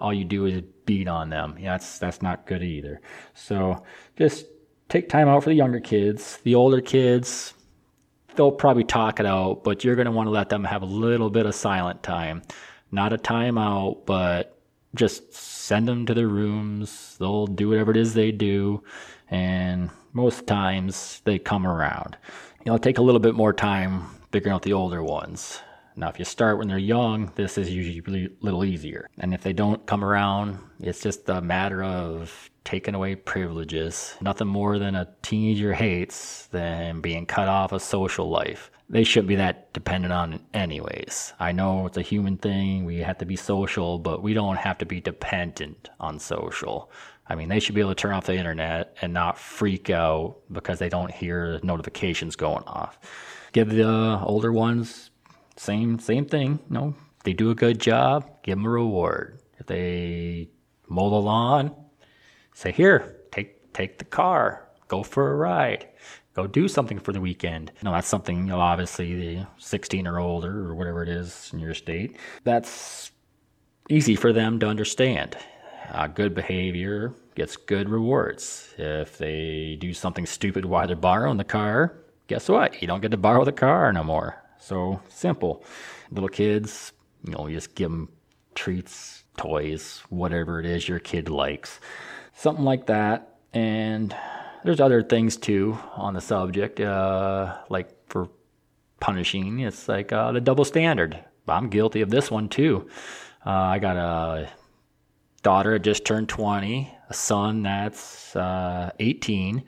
all 0.00 0.12
you 0.12 0.24
do 0.24 0.46
is 0.46 0.62
beat 0.86 1.08
on 1.08 1.30
them. 1.30 1.56
Yeah, 1.58 1.72
that's 1.72 1.98
that's 1.98 2.22
not 2.22 2.46
good 2.46 2.62
either. 2.62 3.00
So 3.34 3.84
just 4.16 4.46
take 4.88 5.08
time 5.08 5.28
out 5.28 5.44
for 5.44 5.50
the 5.50 5.54
younger 5.54 5.80
kids. 5.80 6.38
The 6.42 6.54
older 6.54 6.80
kids, 6.80 7.54
they'll 8.34 8.50
probably 8.50 8.84
talk 8.84 9.20
it 9.20 9.26
out, 9.26 9.62
but 9.62 9.84
you're 9.84 9.94
going 9.94 10.06
to 10.06 10.12
want 10.12 10.26
to 10.26 10.32
let 10.32 10.48
them 10.48 10.64
have 10.64 10.82
a 10.82 10.86
little 10.86 11.30
bit 11.30 11.46
of 11.46 11.54
silent 11.54 12.02
time. 12.02 12.42
Not 12.90 13.12
a 13.12 13.18
timeout, 13.18 14.06
but 14.06 14.58
just 14.94 15.32
send 15.32 15.86
them 15.86 16.06
to 16.06 16.14
their 16.14 16.28
rooms. 16.28 17.16
They'll 17.18 17.46
do 17.46 17.68
whatever 17.68 17.92
it 17.92 17.96
is 17.96 18.14
they 18.14 18.32
do, 18.32 18.82
and 19.30 19.90
most 20.12 20.46
times 20.46 21.22
they 21.24 21.38
come 21.38 21.66
around. 21.66 22.16
It'll 22.64 22.78
take 22.78 22.98
a 22.98 23.02
little 23.02 23.20
bit 23.20 23.34
more 23.34 23.52
time 23.52 24.06
figuring 24.32 24.54
out 24.54 24.62
the 24.62 24.72
older 24.72 25.02
ones. 25.02 25.60
Now, 25.96 26.08
if 26.08 26.18
you 26.18 26.24
start 26.24 26.58
when 26.58 26.68
they're 26.68 26.78
young, 26.78 27.32
this 27.34 27.58
is 27.58 27.70
usually 27.70 28.26
a 28.26 28.30
little 28.40 28.64
easier. 28.64 29.08
And 29.18 29.34
if 29.34 29.42
they 29.42 29.52
don't 29.52 29.84
come 29.86 30.04
around, 30.04 30.58
it's 30.80 31.02
just 31.02 31.28
a 31.28 31.40
matter 31.40 31.82
of 31.82 32.50
taking 32.64 32.94
away 32.94 33.16
privileges. 33.16 34.14
Nothing 34.20 34.46
more 34.46 34.78
than 34.78 34.94
a 34.94 35.08
teenager 35.22 35.74
hates 35.74 36.46
than 36.46 37.00
being 37.00 37.26
cut 37.26 37.48
off 37.48 37.72
of 37.72 37.82
social 37.82 38.28
life. 38.28 38.70
They 38.88 39.04
shouldn't 39.04 39.28
be 39.28 39.36
that 39.36 39.72
dependent 39.72 40.12
on 40.12 40.40
anyways. 40.52 41.32
I 41.38 41.52
know 41.52 41.86
it's 41.86 41.96
a 41.96 42.02
human 42.02 42.36
thing, 42.36 42.84
we 42.84 42.98
have 42.98 43.18
to 43.18 43.24
be 43.24 43.36
social, 43.36 43.98
but 43.98 44.22
we 44.22 44.34
don't 44.34 44.56
have 44.56 44.78
to 44.78 44.86
be 44.86 45.00
dependent 45.00 45.90
on 46.00 46.18
social. 46.18 46.90
I 47.28 47.36
mean, 47.36 47.48
they 47.48 47.60
should 47.60 47.76
be 47.76 47.80
able 47.80 47.92
to 47.92 47.94
turn 47.94 48.12
off 48.12 48.26
the 48.26 48.34
internet 48.34 48.96
and 49.00 49.12
not 49.12 49.38
freak 49.38 49.90
out 49.90 50.38
because 50.50 50.80
they 50.80 50.88
don't 50.88 51.12
hear 51.12 51.60
notifications 51.62 52.34
going 52.34 52.64
off. 52.64 52.98
Give 53.52 53.68
the 53.68 54.20
older 54.24 54.52
ones 54.52 55.10
same 55.60 55.98
same 55.98 56.24
thing. 56.24 56.58
You 56.70 56.74
know, 56.74 56.94
they 57.24 57.34
do 57.34 57.50
a 57.50 57.54
good 57.54 57.78
job, 57.78 58.42
give 58.42 58.56
them 58.56 58.64
a 58.64 58.70
reward. 58.70 59.40
If 59.58 59.66
they 59.66 60.48
mow 60.88 61.10
the 61.10 61.16
lawn, 61.16 61.74
say 62.54 62.72
here, 62.72 63.16
take 63.30 63.72
take 63.74 63.98
the 63.98 64.06
car, 64.06 64.66
go 64.88 65.02
for 65.02 65.30
a 65.30 65.36
ride, 65.36 65.86
go 66.34 66.46
do 66.46 66.66
something 66.66 66.98
for 66.98 67.12
the 67.12 67.20
weekend. 67.20 67.72
You 67.76 67.84
know, 67.84 67.92
that's 67.92 68.08
something. 68.08 68.38
You 68.38 68.44
know, 68.44 68.60
obviously, 68.60 69.14
the 69.14 69.46
16 69.58 70.06
or 70.06 70.18
older 70.18 70.66
or 70.66 70.74
whatever 70.74 71.02
it 71.02 71.10
is 71.10 71.50
in 71.52 71.58
your 71.58 71.74
state, 71.74 72.16
that's 72.42 73.12
easy 73.90 74.16
for 74.16 74.32
them 74.32 74.58
to 74.60 74.66
understand. 74.66 75.36
Uh, 75.92 76.06
good 76.06 76.34
behavior 76.34 77.12
gets 77.34 77.56
good 77.56 77.90
rewards. 77.90 78.72
If 78.78 79.18
they 79.18 79.76
do 79.78 79.92
something 79.92 80.24
stupid 80.24 80.64
while 80.64 80.86
they're 80.86 80.96
borrowing 80.96 81.36
the 81.36 81.44
car, 81.44 81.98
guess 82.28 82.48
what? 82.48 82.80
You 82.80 82.88
don't 82.88 83.02
get 83.02 83.10
to 83.10 83.18
borrow 83.18 83.44
the 83.44 83.52
car 83.52 83.92
no 83.92 84.04
more. 84.04 84.40
So 84.60 85.00
simple. 85.08 85.64
Little 86.12 86.28
kids, 86.28 86.92
you 87.24 87.32
know, 87.32 87.46
you 87.46 87.56
just 87.56 87.74
give 87.74 87.90
them 87.90 88.10
treats, 88.54 89.24
toys, 89.36 90.02
whatever 90.10 90.60
it 90.60 90.66
is 90.66 90.86
your 90.86 90.98
kid 90.98 91.28
likes. 91.30 91.80
Something 92.34 92.64
like 92.64 92.86
that. 92.86 93.38
And 93.54 94.14
there's 94.62 94.80
other 94.80 95.02
things 95.02 95.36
too 95.36 95.78
on 95.96 96.14
the 96.14 96.20
subject, 96.20 96.78
uh, 96.78 97.56
like 97.70 97.88
for 98.06 98.28
punishing. 99.00 99.60
It's 99.60 99.88
like 99.88 100.12
uh, 100.12 100.32
the 100.32 100.40
double 100.40 100.66
standard. 100.66 101.18
I'm 101.48 101.68
guilty 101.68 102.02
of 102.02 102.10
this 102.10 102.30
one 102.30 102.48
too. 102.48 102.88
Uh, 103.44 103.50
I 103.50 103.78
got 103.78 103.96
a 103.96 104.50
daughter 105.42 105.72
that 105.72 105.82
just 105.82 106.04
turned 106.04 106.28
20, 106.28 106.94
a 107.08 107.14
son 107.14 107.62
that's 107.62 108.36
uh, 108.36 108.90
18. 109.00 109.64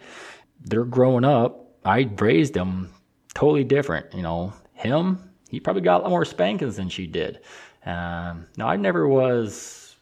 They're 0.61 0.85
growing 0.85 1.25
up. 1.25 1.79
I 1.85 2.09
raised 2.19 2.55
them 2.55 2.93
totally 3.35 3.65
different, 3.65 4.15
you 4.15 4.23
know 4.23 4.53
him, 4.73 5.31
he 5.49 5.61
probably 5.61 5.83
got 5.83 6.01
a 6.01 6.03
lot 6.05 6.11
more 6.11 6.25
spankings 6.25 6.77
than 6.77 6.89
she 6.89 7.07
did. 7.07 7.41
Um, 7.85 8.47
now, 8.57 8.69
I 8.69 8.77
never 8.77 9.07
was 9.07 9.97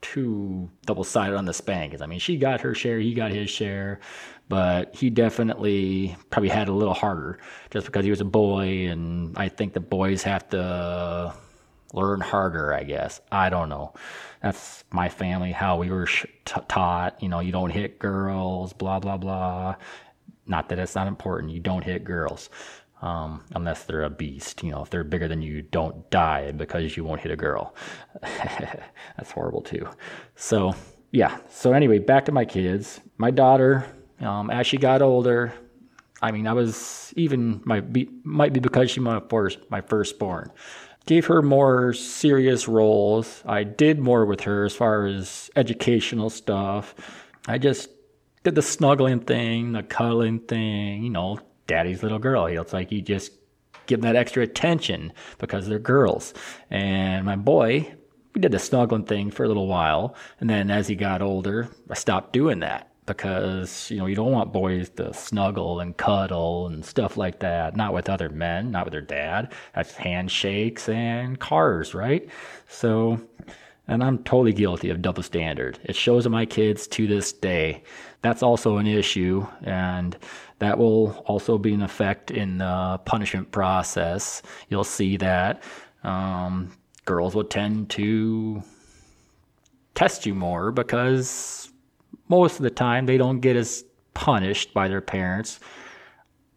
too 0.00 0.70
double 0.84 1.04
sided 1.04 1.36
on 1.36 1.44
the 1.44 1.52
spankings. 1.52 2.00
I 2.00 2.06
mean, 2.06 2.20
she 2.20 2.36
got 2.36 2.60
her 2.60 2.74
share, 2.74 2.98
he 2.98 3.14
got 3.14 3.30
his 3.30 3.50
share, 3.50 4.00
but 4.48 4.94
he 4.94 5.10
definitely 5.10 6.16
probably 6.30 6.48
had 6.48 6.68
a 6.68 6.72
little 6.72 6.94
harder 6.94 7.40
just 7.70 7.86
because 7.86 8.04
he 8.04 8.10
was 8.10 8.20
a 8.20 8.24
boy, 8.26 8.86
and 8.86 9.36
I 9.36 9.48
think 9.48 9.72
the 9.72 9.80
boys 9.80 10.22
have 10.22 10.48
to 10.50 11.34
learn 11.92 12.20
harder, 12.20 12.72
I 12.72 12.84
guess. 12.84 13.20
I 13.32 13.50
don't 13.50 13.68
know. 13.68 13.94
That's 14.42 14.84
my 14.90 15.08
family, 15.08 15.52
how 15.52 15.78
we 15.78 15.90
were 15.90 16.06
t- 16.06 16.32
taught. 16.68 17.20
You 17.22 17.28
know, 17.28 17.40
you 17.40 17.52
don't 17.52 17.70
hit 17.70 17.98
girls, 17.98 18.72
blah, 18.72 19.00
blah, 19.00 19.16
blah. 19.16 19.76
Not 20.46 20.68
that 20.68 20.78
it's 20.78 20.94
not 20.94 21.08
important. 21.08 21.52
You 21.52 21.60
don't 21.60 21.82
hit 21.82 22.04
girls 22.04 22.50
um, 23.02 23.44
unless 23.54 23.84
they're 23.84 24.04
a 24.04 24.10
beast. 24.10 24.62
You 24.62 24.72
know, 24.72 24.82
if 24.82 24.90
they're 24.90 25.04
bigger 25.04 25.28
than 25.28 25.42
you, 25.42 25.62
don't 25.62 26.08
die 26.10 26.52
because 26.52 26.96
you 26.96 27.04
won't 27.04 27.20
hit 27.20 27.32
a 27.32 27.36
girl. 27.36 27.74
That's 28.22 29.30
horrible 29.30 29.62
too. 29.62 29.88
So 30.34 30.74
yeah. 31.12 31.38
So 31.50 31.72
anyway, 31.72 31.98
back 31.98 32.24
to 32.26 32.32
my 32.32 32.44
kids. 32.44 33.00
My 33.18 33.30
daughter, 33.30 33.86
um, 34.20 34.50
as 34.50 34.66
she 34.66 34.76
got 34.76 35.02
older, 35.02 35.54
I 36.22 36.30
mean, 36.30 36.46
I 36.46 36.52
was 36.52 37.12
even 37.16 37.60
might 37.64 37.92
be 37.92 38.08
might 38.24 38.52
be 38.52 38.60
because 38.60 38.90
she 38.90 39.00
my 39.00 39.20
first 39.28 39.58
my 39.70 39.80
firstborn. 39.80 40.50
Gave 41.06 41.26
her 41.26 41.40
more 41.40 41.92
serious 41.92 42.66
roles. 42.66 43.42
I 43.46 43.62
did 43.62 44.00
more 44.00 44.26
with 44.26 44.40
her 44.40 44.64
as 44.64 44.74
far 44.74 45.06
as 45.06 45.50
educational 45.54 46.30
stuff. 46.30 46.96
I 47.46 47.58
just 47.58 47.90
did 48.42 48.56
the 48.56 48.62
snuggling 48.62 49.20
thing, 49.20 49.72
the 49.72 49.84
cuddling 49.84 50.40
thing, 50.40 51.04
you 51.04 51.10
know, 51.10 51.38
daddy's 51.66 52.02
little 52.02 52.18
girl. 52.18 52.46
It's 52.46 52.72
like 52.72 52.92
you 52.92 53.02
just 53.02 53.32
give 53.86 54.00
them 54.00 54.12
that 54.12 54.18
extra 54.18 54.42
attention 54.42 55.12
because 55.38 55.68
they're 55.68 55.78
girls. 55.78 56.34
And 56.70 57.24
my 57.24 57.36
boy, 57.36 57.94
we 58.34 58.40
did 58.40 58.52
the 58.52 58.58
snuggling 58.58 59.04
thing 59.04 59.30
for 59.30 59.44
a 59.44 59.48
little 59.48 59.66
while. 59.66 60.14
And 60.40 60.50
then 60.50 60.70
as 60.70 60.88
he 60.88 60.94
got 60.94 61.22
older, 61.22 61.70
I 61.90 61.94
stopped 61.94 62.32
doing 62.32 62.60
that 62.60 62.90
because 63.06 63.88
you 63.90 63.96
know 63.96 64.06
you 64.06 64.16
don't 64.16 64.32
want 64.32 64.52
boys 64.52 64.90
to 64.90 65.14
snuggle 65.14 65.80
and 65.80 65.96
cuddle 65.96 66.66
and 66.66 66.84
stuff 66.84 67.16
like 67.16 67.38
that 67.38 67.76
not 67.76 67.94
with 67.94 68.08
other 68.08 68.28
men 68.28 68.70
not 68.72 68.84
with 68.84 68.92
their 68.92 69.00
dad 69.00 69.52
that's 69.74 69.94
handshakes 69.94 70.88
and 70.88 71.38
cars 71.38 71.94
right 71.94 72.28
so 72.68 73.20
and 73.86 74.02
i'm 74.02 74.18
totally 74.24 74.52
guilty 74.52 74.90
of 74.90 75.00
double 75.00 75.22
standard 75.22 75.78
it 75.84 75.94
shows 75.94 76.26
in 76.26 76.32
my 76.32 76.44
kids 76.44 76.88
to 76.88 77.06
this 77.06 77.32
day 77.32 77.82
that's 78.22 78.42
also 78.42 78.76
an 78.76 78.88
issue 78.88 79.46
and 79.62 80.18
that 80.58 80.78
will 80.78 81.12
also 81.26 81.58
be 81.58 81.74
an 81.74 81.82
effect 81.82 82.30
in 82.30 82.58
the 82.58 83.00
punishment 83.04 83.50
process 83.52 84.42
you'll 84.68 84.84
see 84.84 85.16
that 85.16 85.62
um, 86.02 86.70
girls 87.04 87.34
will 87.34 87.44
tend 87.44 87.90
to 87.90 88.62
test 89.94 90.26
you 90.26 90.34
more 90.34 90.70
because 90.70 91.72
most 92.28 92.56
of 92.56 92.62
the 92.62 92.70
time 92.70 93.06
they 93.06 93.16
don't 93.16 93.40
get 93.40 93.56
as 93.56 93.84
punished 94.14 94.72
by 94.72 94.86
their 94.88 95.00
parents, 95.00 95.58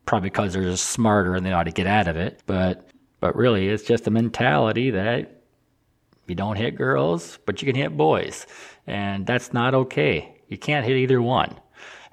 probably 0.05 0.29
because 0.29 0.53
they're 0.53 0.63
just 0.63 0.89
smarter 0.89 1.35
and 1.35 1.45
they 1.45 1.49
know 1.49 1.57
how 1.57 1.63
to 1.63 1.71
get 1.71 1.87
out 1.87 2.07
of 2.07 2.15
it. 2.15 2.41
But 2.45 2.89
but 3.19 3.35
really, 3.35 3.67
it's 3.67 3.83
just 3.83 4.07
a 4.07 4.11
mentality 4.11 4.91
that 4.91 5.41
you 6.27 6.35
don't 6.35 6.55
hit 6.55 6.75
girls, 6.75 7.39
but 7.45 7.61
you 7.61 7.65
can 7.65 7.75
hit 7.75 7.97
boys, 7.97 8.45
and 8.87 9.25
that's 9.25 9.51
not 9.51 9.73
okay. 9.73 10.41
You 10.47 10.57
can't 10.57 10.85
hit 10.85 10.95
either 10.95 11.21
one, 11.21 11.59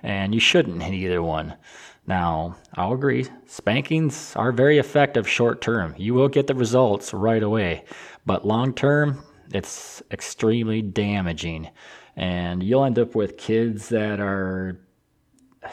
and 0.02 0.35
you 0.35 0.40
shouldn't 0.40 0.82
hit 0.82 0.94
either 0.94 1.22
one. 1.22 1.54
Now, 2.06 2.56
I'll 2.74 2.92
agree, 2.92 3.26
spankings 3.46 4.35
are 4.37 4.52
very 4.52 4.78
effective 4.78 5.28
short 5.28 5.61
term. 5.61 5.94
You 5.96 6.14
will 6.14 6.28
get 6.28 6.46
the 6.46 6.54
results 6.54 7.12
right 7.12 7.42
away, 7.42 7.85
but 8.24 8.46
long 8.46 8.72
term, 8.74 9.24
it's 9.52 10.02
extremely 10.11 10.82
damaging 10.82 11.68
and 12.16 12.62
you'll 12.62 12.85
end 12.85 12.98
up 12.98 13.14
with 13.14 13.37
kids 13.37 13.90
that 13.90 14.20
are 14.20 14.80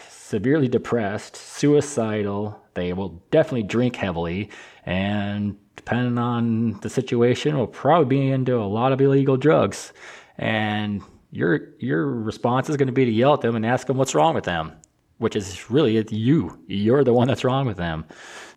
severely 0.09 0.67
depressed, 0.67 1.36
suicidal. 1.36 2.62
They 2.73 2.91
will 2.91 3.23
definitely 3.31 3.63
drink 3.63 3.95
heavily, 3.95 4.49
and 4.86 5.57
depending 5.75 6.17
on 6.17 6.79
the 6.81 6.89
situation, 6.89 7.57
will 7.57 7.67
probably 7.67 8.17
be 8.17 8.29
into 8.29 8.57
a 8.57 8.65
lot 8.65 8.91
of 8.91 8.99
illegal 8.99 9.38
drugs. 9.38 9.93
And 10.38 11.01
your 11.33 11.69
your 11.79 12.05
response 12.05 12.69
is 12.69 12.77
going 12.77 12.87
to 12.87 12.93
be 12.93 13.05
to 13.05 13.11
yell 13.11 13.33
at 13.33 13.41
them 13.41 13.55
and 13.55 13.65
ask 13.65 13.87
them 13.87 13.97
what's 13.97 14.13
wrong 14.15 14.35
with 14.35 14.43
them, 14.43 14.71
which 15.17 15.35
is 15.35 15.69
really 15.69 15.97
it's 15.97 16.13
you. 16.13 16.59
You're 16.67 17.03
the 17.03 17.13
one 17.13 17.27
that's 17.27 17.43
wrong 17.43 17.65
with 17.65 17.77
them. 17.77 18.05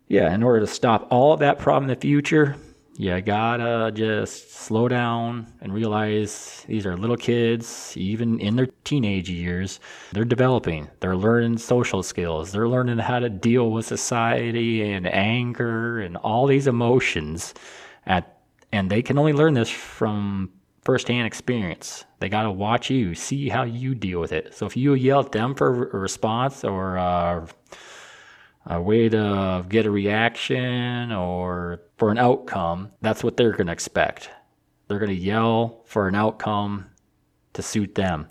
Yeah, 0.07 0.33
in 0.33 0.43
order 0.43 0.61
to 0.61 0.67
stop 0.67 1.07
all 1.09 1.33
of 1.33 1.39
that 1.39 1.59
problem 1.59 1.89
in 1.89 1.95
the 1.95 1.99
future, 1.99 2.55
you 2.95 3.19
gotta 3.21 3.91
just 3.93 4.53
slow 4.53 4.87
down 4.87 5.47
and 5.59 5.73
realize 5.73 6.63
these 6.67 6.85
are 6.85 6.95
little 6.95 7.17
kids, 7.17 7.93
even 7.97 8.39
in 8.39 8.55
their 8.55 8.67
teenage 8.85 9.29
years. 9.29 9.79
They're 10.13 10.23
developing, 10.23 10.87
they're 10.99 11.17
learning 11.17 11.57
social 11.57 12.03
skills, 12.03 12.51
they're 12.51 12.69
learning 12.69 12.99
how 12.99 13.19
to 13.19 13.29
deal 13.29 13.71
with 13.71 13.87
society 13.87 14.91
and 14.91 15.07
anger 15.07 15.99
and 15.99 16.15
all 16.17 16.45
these 16.45 16.67
emotions. 16.67 17.53
At, 18.05 18.37
and 18.71 18.89
they 18.89 19.01
can 19.01 19.17
only 19.17 19.33
learn 19.33 19.55
this 19.55 19.69
from 19.69 20.51
firsthand 20.87 21.27
experience. 21.27 22.05
They 22.19 22.29
gotta 22.29 22.49
watch 22.49 22.89
you, 22.89 23.13
see 23.13 23.49
how 23.49 23.63
you 23.63 23.93
deal 23.93 24.21
with 24.21 24.31
it. 24.31 24.53
So 24.53 24.65
if 24.65 24.77
you 24.77 24.93
yell 24.93 25.19
at 25.19 25.33
them 25.33 25.53
for 25.53 25.89
a 25.89 25.99
response 25.99 26.63
or, 26.63 26.97
uh, 26.97 27.45
a 28.69 28.81
way 28.81 29.09
to 29.09 29.65
get 29.67 29.85
a 29.85 29.91
reaction 29.91 31.11
or 31.11 31.81
for 31.97 32.09
an 32.09 32.17
outcome, 32.17 32.91
that's 33.01 33.21
what 33.21 33.35
they're 33.35 33.51
going 33.51 33.67
to 33.67 33.73
expect. 33.73 34.29
They're 34.87 34.99
going 34.99 35.15
to 35.15 35.23
yell 35.33 35.81
for 35.85 36.07
an 36.07 36.15
outcome 36.15 36.85
to 37.53 37.61
suit 37.61 37.95
them. 37.95 38.29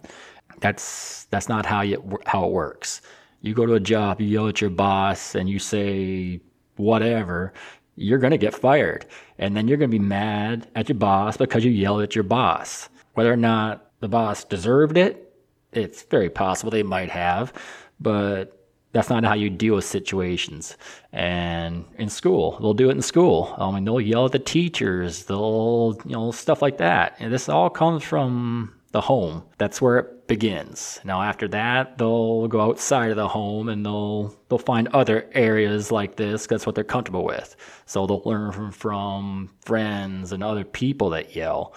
That's 0.60 1.24
that's 1.26 1.48
not 1.48 1.66
how 1.66 1.82
you 1.82 2.18
how 2.24 2.46
it 2.46 2.52
works. 2.52 3.02
You 3.42 3.54
go 3.54 3.66
to 3.66 3.74
a 3.74 3.80
job, 3.80 4.20
you 4.20 4.28
yell 4.28 4.48
at 4.48 4.60
your 4.60 4.70
boss, 4.70 5.34
and 5.34 5.48
you 5.48 5.58
say 5.58 6.40
whatever. 6.76 7.52
You're 7.96 8.18
going 8.18 8.32
to 8.32 8.38
get 8.38 8.54
fired, 8.54 9.06
and 9.38 9.56
then 9.56 9.68
you're 9.68 9.78
going 9.78 9.90
to 9.90 9.98
be 9.98 10.04
mad 10.04 10.68
at 10.74 10.88
your 10.88 10.98
boss 10.98 11.36
because 11.36 11.64
you 11.64 11.70
yelled 11.70 12.02
at 12.02 12.14
your 12.14 12.24
boss. 12.24 12.88
Whether 13.14 13.32
or 13.32 13.36
not 13.36 13.90
the 14.00 14.08
boss 14.08 14.44
deserved 14.44 14.96
it, 14.96 15.34
it's 15.72 16.02
very 16.04 16.30
possible 16.30 16.70
they 16.70 16.82
might 16.82 17.10
have, 17.10 17.52
but 17.98 18.52
that's 18.92 19.10
not 19.10 19.24
how 19.24 19.34
you 19.34 19.50
deal 19.50 19.74
with 19.74 19.84
situations. 19.84 20.76
And 21.12 21.84
in 21.98 22.08
school, 22.08 22.58
they'll 22.60 22.74
do 22.74 22.88
it 22.88 22.92
in 22.92 23.02
school. 23.02 23.54
I 23.58 23.70
mean, 23.70 23.84
they'll 23.84 24.00
yell 24.00 24.26
at 24.26 24.32
the 24.32 24.38
teachers. 24.38 25.24
They'll, 25.24 25.98
you 26.06 26.12
know, 26.12 26.30
stuff 26.30 26.62
like 26.62 26.78
that. 26.78 27.16
And 27.18 27.30
this 27.30 27.48
all 27.48 27.68
comes 27.68 28.02
from 28.02 28.74
the 28.92 29.02
home. 29.02 29.42
That's 29.58 29.82
where 29.82 29.98
it 29.98 30.15
begins. 30.26 31.00
Now, 31.04 31.22
after 31.22 31.48
that, 31.48 31.98
they'll 31.98 32.48
go 32.48 32.60
outside 32.60 33.10
of 33.10 33.16
the 33.16 33.28
home 33.28 33.68
and 33.68 33.84
they'll 33.84 34.34
they'll 34.48 34.58
find 34.58 34.88
other 34.88 35.28
areas 35.32 35.90
like 35.92 36.16
this. 36.16 36.46
That's 36.46 36.66
what 36.66 36.74
they're 36.74 36.84
comfortable 36.84 37.24
with. 37.24 37.56
So 37.86 38.06
they'll 38.06 38.22
learn 38.24 38.52
from, 38.52 38.72
from 38.72 39.50
friends 39.64 40.32
and 40.32 40.42
other 40.42 40.64
people 40.64 41.10
that 41.10 41.34
yell. 41.36 41.74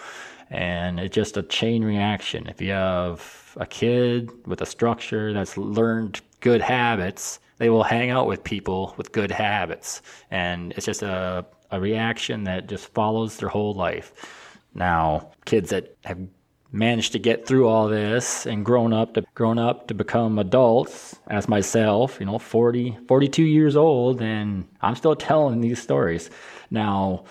And 0.49 0.99
it's 0.99 1.13
just 1.13 1.37
a 1.37 1.43
chain 1.43 1.83
reaction. 1.83 2.47
If 2.47 2.61
you 2.61 2.71
have 2.71 3.55
a 3.57 3.65
kid 3.65 4.31
with 4.47 4.61
a 4.61 4.65
structure 4.65 5.31
that's 5.33 5.57
learned 5.57 6.21
good 6.39 6.61
habits, 6.61 7.39
they 7.57 7.69
will 7.69 7.83
hang 7.83 8.09
out 8.09 8.27
with 8.27 8.43
people 8.43 8.95
with 8.97 9.11
good 9.11 9.31
habits. 9.31 10.01
And 10.31 10.71
it's 10.73 10.85
just 10.85 11.03
a, 11.03 11.45
a 11.71 11.79
reaction 11.79 12.45
that 12.45 12.67
just 12.67 12.87
follows 12.93 13.37
their 13.37 13.49
whole 13.49 13.73
life. 13.73 14.13
Now, 14.73 15.31
kids 15.45 15.69
that 15.69 15.95
have 16.05 16.19
managed 16.71 17.11
to 17.13 17.19
get 17.19 17.47
through 17.47 17.67
all 17.67 17.87
this 17.87 18.45
and 18.45 18.63
grown 18.63 18.93
up 18.93 19.15
to 19.15 19.23
grown 19.33 19.57
up 19.57 19.87
to 19.87 19.93
become 19.93 20.37
adults 20.37 21.15
as 21.27 21.47
myself 21.47 22.17
you 22.19 22.25
know 22.25 22.37
40 22.37 22.97
42 23.07 23.43
years 23.43 23.75
old 23.75 24.21
and 24.21 24.67
i'm 24.81 24.95
still 24.95 25.15
telling 25.15 25.61
these 25.61 25.81
stories. 25.81 26.29
Now 26.69 27.23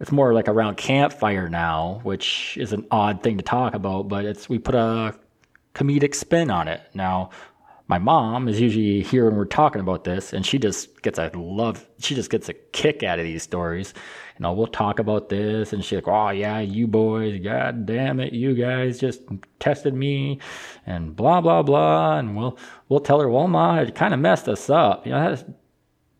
it's 0.00 0.12
more 0.12 0.32
like 0.32 0.48
around 0.48 0.76
campfire 0.76 1.48
now 1.48 2.00
which 2.04 2.56
is 2.56 2.72
an 2.72 2.86
odd 2.90 3.22
thing 3.22 3.36
to 3.38 3.42
talk 3.42 3.74
about 3.74 4.08
but 4.08 4.24
it's 4.24 4.48
we 4.48 4.58
put 4.58 4.74
a 4.74 5.14
comedic 5.74 6.14
spin 6.14 6.50
on 6.50 6.68
it. 6.68 6.80
Now 6.94 7.30
my 7.86 7.98
mom 7.98 8.48
is 8.48 8.60
usually 8.60 9.02
here 9.02 9.26
when 9.26 9.36
we're 9.36 9.44
talking 9.44 9.80
about 9.80 10.04
this, 10.04 10.32
and 10.32 10.44
she 10.46 10.58
just 10.58 11.02
gets 11.02 11.18
a 11.18 11.30
love. 11.34 11.86
She 11.98 12.14
just 12.14 12.30
gets 12.30 12.48
a 12.48 12.54
kick 12.54 13.02
out 13.02 13.18
of 13.18 13.26
these 13.26 13.42
stories. 13.42 13.92
You 14.38 14.42
know, 14.42 14.54
we'll 14.54 14.66
talk 14.66 14.98
about 14.98 15.28
this, 15.28 15.72
and 15.72 15.84
she's 15.84 15.96
like, 15.96 16.08
"Oh 16.08 16.30
yeah, 16.30 16.60
you 16.60 16.86
boys, 16.86 17.40
god 17.40 17.84
damn 17.84 18.20
it, 18.20 18.32
you 18.32 18.54
guys 18.54 18.98
just 18.98 19.20
tested 19.60 19.94
me," 19.94 20.40
and 20.86 21.14
blah 21.14 21.42
blah 21.42 21.62
blah. 21.62 22.18
And 22.18 22.36
we'll 22.36 22.58
we'll 22.88 23.00
tell 23.00 23.20
her, 23.20 23.28
"Well, 23.28 23.48
ma, 23.48 23.80
it 23.80 23.94
kind 23.94 24.14
of 24.14 24.20
messed 24.20 24.48
us 24.48 24.70
up. 24.70 25.06
You 25.06 25.12
know, 25.12 25.36
that 25.36 25.46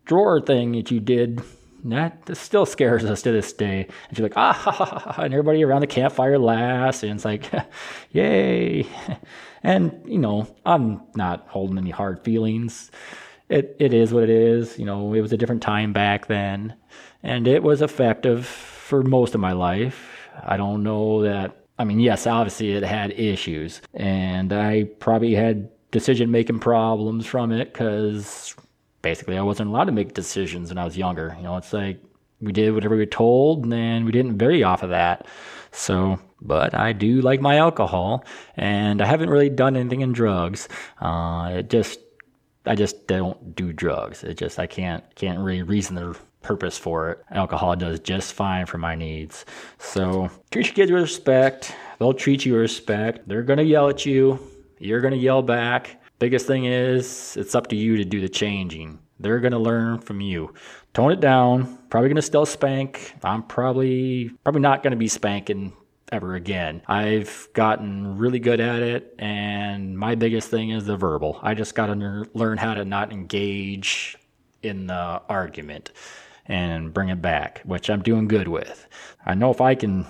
drawer 0.05 0.41
thing 0.41 0.73
that 0.73 0.91
you 0.91 1.01
did." 1.01 1.43
That 1.85 2.35
still 2.35 2.65
scares 2.65 3.05
us 3.05 3.21
to 3.23 3.33
this 3.33 3.53
day. 3.53 3.87
And 4.09 4.17
she's 4.17 4.23
like, 4.23 4.37
ah, 4.37 4.55
ha, 4.55 4.71
ha, 4.71 4.85
ha, 4.85 5.23
and 5.23 5.35
everybody 5.35 5.63
around 5.63 5.83
the 5.83 5.87
campfire 5.87 6.39
laughs, 6.39 7.03
and 7.03 7.13
it's 7.13 7.25
like, 7.25 7.51
yay. 8.11 8.87
And, 9.67 10.03
you 10.05 10.19
know, 10.19 10.47
I'm 10.67 11.01
not 11.17 11.47
holding 11.49 11.79
any 11.79 11.89
hard 11.89 12.23
feelings. 12.23 12.91
It, 13.49 13.75
it 13.81 13.95
is 13.95 14.13
what 14.13 14.25
it 14.25 14.29
is. 14.29 14.79
You 14.79 14.85
know, 14.85 15.15
it 15.15 15.23
was 15.23 15.33
a 15.33 15.39
different 15.39 15.63
time 15.63 15.95
back 15.95 16.27
then. 16.27 16.75
And 17.23 17.49
it 17.49 17.63
was 17.63 17.81
effective 17.81 18.45
for 18.45 19.03
most 19.03 19.35
of 19.35 19.41
my 19.41 19.53
life. 19.53 20.29
I 20.43 20.59
don't 20.59 20.83
know 20.83 21.23
that, 21.23 21.65
I 21.79 21.85
mean, 21.85 21.99
yes, 21.99 22.27
obviously 22.27 22.73
it 22.73 22.83
had 22.83 23.13
issues. 23.13 23.81
And 23.95 24.53
I 24.53 24.85
probably 24.99 25.35
had 25.35 25.71
decision 25.91 26.31
making 26.31 26.59
problems 26.59 27.25
from 27.25 27.51
it 27.51 27.73
because 27.73 28.55
basically 29.05 29.39
I 29.39 29.43
wasn't 29.43 29.69
allowed 29.69 29.85
to 29.85 29.93
make 29.93 30.15
decisions 30.15 30.71
when 30.71 30.79
I 30.79 30.85
was 30.85 30.97
younger. 30.97 31.35
You 31.37 31.45
know, 31.45 31.57
it's 31.57 31.73
like 31.73 32.03
we 32.41 32.51
did 32.51 32.75
whatever 32.75 32.97
we 32.97 33.03
were 33.03 33.07
told 33.07 33.73
and 33.73 34.05
we 34.05 34.11
didn't 34.11 34.39
vary 34.39 34.65
off 34.65 34.83
of 34.83 34.91
that. 34.91 35.27
So, 35.71 36.19
but 36.41 36.75
I 36.75 36.93
do 36.93 37.21
like 37.21 37.41
my 37.41 37.57
alcohol, 37.59 38.25
and 38.57 39.03
I 39.03 39.07
haven't 39.07 39.31
really 39.31 39.49
done 39.49 39.77
anything 39.77 40.03
in 40.03 40.13
drugs. 40.13 40.69
Uh, 41.01 41.51
it 41.59 41.71
just, 41.71 42.01
I 42.65 42.75
just 42.75 43.07
don't 43.07 43.57
do 43.57 43.73
drugs. 43.73 44.25
It 44.25 44.39
just, 44.39 44.59
I 44.59 44.67
can't, 44.67 45.05
can't 45.17 45.39
really 45.41 45.63
reason 45.63 45.97
the 45.97 46.17
purpose 46.43 46.79
for 46.79 47.11
it. 47.11 47.25
Alcohol 47.31 47.75
does 47.75 47.99
just 48.01 48.35
fine 48.35 48.67
for 48.67 48.79
my 48.79 48.95
needs. 48.95 49.45
So 49.79 50.31
treat 50.51 50.67
your 50.67 50.75
kids 50.75 50.93
with 50.93 51.03
respect. 51.03 51.75
They'll 51.99 52.15
treat 52.15 52.45
you 52.45 52.53
with 52.53 52.63
respect. 52.63 53.27
They're 53.27 53.43
gonna 53.43 53.63
yell 53.63 53.89
at 53.89 54.07
you. 54.07 54.39
You're 54.79 55.01
gonna 55.01 55.17
yell 55.17 55.43
back. 55.43 56.01
Biggest 56.25 56.47
thing 56.47 56.65
is, 56.65 57.37
it's 57.37 57.55
up 57.55 57.67
to 57.67 57.77
you 57.77 57.99
to 57.99 58.05
do 58.07 58.19
the 58.19 58.31
changing. 58.31 58.99
They're 59.21 59.41
going 59.41 59.53
to 59.53 59.59
learn 59.59 59.99
from 59.99 60.23
you. 60.23 60.55
Tone 60.95 61.13
it 61.13 61.21
down. 61.21 61.77
Probably 61.91 62.09
going 62.09 62.17
to 62.17 62.23
still 62.23 62.47
spank. 62.47 63.15
I'm 63.23 63.43
probably 63.43 64.31
probably 64.43 64.63
not 64.63 64.83
going 64.83 64.93
to 64.93 64.97
be 64.97 65.07
spanking 65.07 65.75
ever 66.13 66.35
again. 66.35 66.81
I've 66.89 67.47
gotten 67.53 68.17
really 68.17 68.39
good 68.39 68.59
at 68.59 68.81
it, 68.81 69.15
and 69.19 69.99
my 69.99 70.15
biggest 70.15 70.49
thing 70.49 70.71
is 70.71 70.87
the 70.87 70.97
verbal. 70.97 71.39
I 71.43 71.53
just 71.53 71.75
got 71.75 71.89
to 71.89 72.25
learn 72.33 72.57
how 72.57 72.73
to 72.73 72.87
not 72.87 73.13
engage 73.13 74.17
in 74.63 74.87
the 74.87 75.21
argument 75.29 75.93
and 76.47 76.95
bring 76.95 77.11
it 77.11 77.21
back, 77.21 77.61
which 77.67 77.91
I'm 77.91 78.01
doing 78.01 78.29
good 78.29 78.49
with. 78.49 78.89
I 79.27 79.35
know 79.35 79.51
if 79.51 79.61
I 79.61 79.75
can 79.75 80.07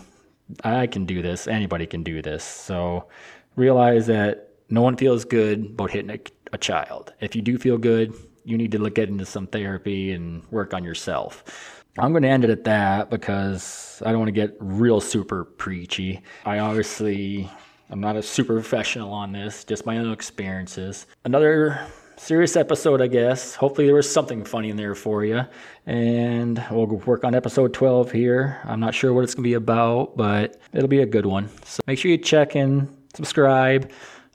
I 0.63 0.87
can 0.87 1.07
do 1.07 1.23
this, 1.23 1.49
anybody 1.49 1.87
can 1.87 2.05
do 2.05 2.23
this. 2.23 2.45
So 2.45 3.09
realize 3.57 4.07
that 4.07 4.44
no 4.69 4.83
one 4.83 4.97
feels 4.97 5.25
good 5.25 5.67
about 5.67 5.91
hitting 5.91 6.11
a, 6.11 6.19
a 6.53 6.59
child. 6.59 7.13
If 7.21 7.37
you 7.37 7.43
do 7.43 7.59
feel 7.59 7.79
good, 7.79 8.15
you 8.45 8.59
need 8.59 8.73
to 8.73 8.79
look 8.79 8.95
get 8.95 9.09
into 9.09 9.27
some 9.27 9.47
therapy 9.47 10.13
and 10.13 10.43
work 10.51 10.75
on 10.75 10.85
yourself. 10.85 11.85
I'm 11.99 12.13
going 12.13 12.25
to 12.25 12.29
end 12.29 12.45
it 12.45 12.51
at 12.51 12.65
that 12.65 13.11
because 13.11 14.03
I 14.05 14.11
don't 14.11 14.19
want 14.19 14.29
to 14.29 14.33
get 14.33 14.57
real 14.59 15.01
super 15.01 15.45
preachy. 15.45 16.23
I 16.45 16.59
obviously 16.59 17.49
I'm 17.91 18.01
not 18.01 18.17
a 18.17 18.23
super 18.23 18.55
professional 18.55 19.13
on 19.13 19.33
this, 19.33 19.65
just 19.65 19.87
my 19.87 19.99
own 19.99 20.13
experiences. 20.13 21.07
Another 21.25 21.87
serious 22.17 22.57
episode, 22.57 23.01
I 23.01 23.07
guess. 23.07 23.55
Hopefully, 23.55 23.87
there 23.87 23.95
was 23.95 24.11
something 24.11 24.45
funny 24.45 24.71
in 24.71 24.77
there 24.77 24.95
for 24.95 25.25
you. 25.25 25.43
And 25.87 26.65
we'll 26.71 26.87
work 26.87 27.25
on 27.25 27.35
episode 27.35 27.75
12 27.75 28.11
here. 28.11 28.61
I'm 28.65 28.81
not 28.81 28.95
sure 28.95 29.13
what 29.13 29.25
it's 29.25 29.35
going 29.35 29.45
to 29.45 29.49
be 29.49 29.55
about, 29.55 30.17
but 30.17 30.61
it'll 30.73 30.89
be 30.89 31.01
a 31.01 31.07
good 31.07 31.27
one. 31.27 31.49
So 31.65 31.81
make 31.87 31.99
sure 31.99 32.11
you 32.11 32.19
check 32.19 32.57
in, 32.57 32.89
subscribe, 33.15 33.91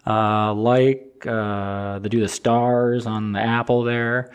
uh, 0.10 0.54
like, 0.54 1.26
uh, 1.28 2.00
the 2.00 2.10
do 2.10 2.20
the 2.20 2.28
stars 2.28 3.06
on 3.06 3.34
the 3.34 3.40
Apple 3.40 3.84
there. 3.84 4.32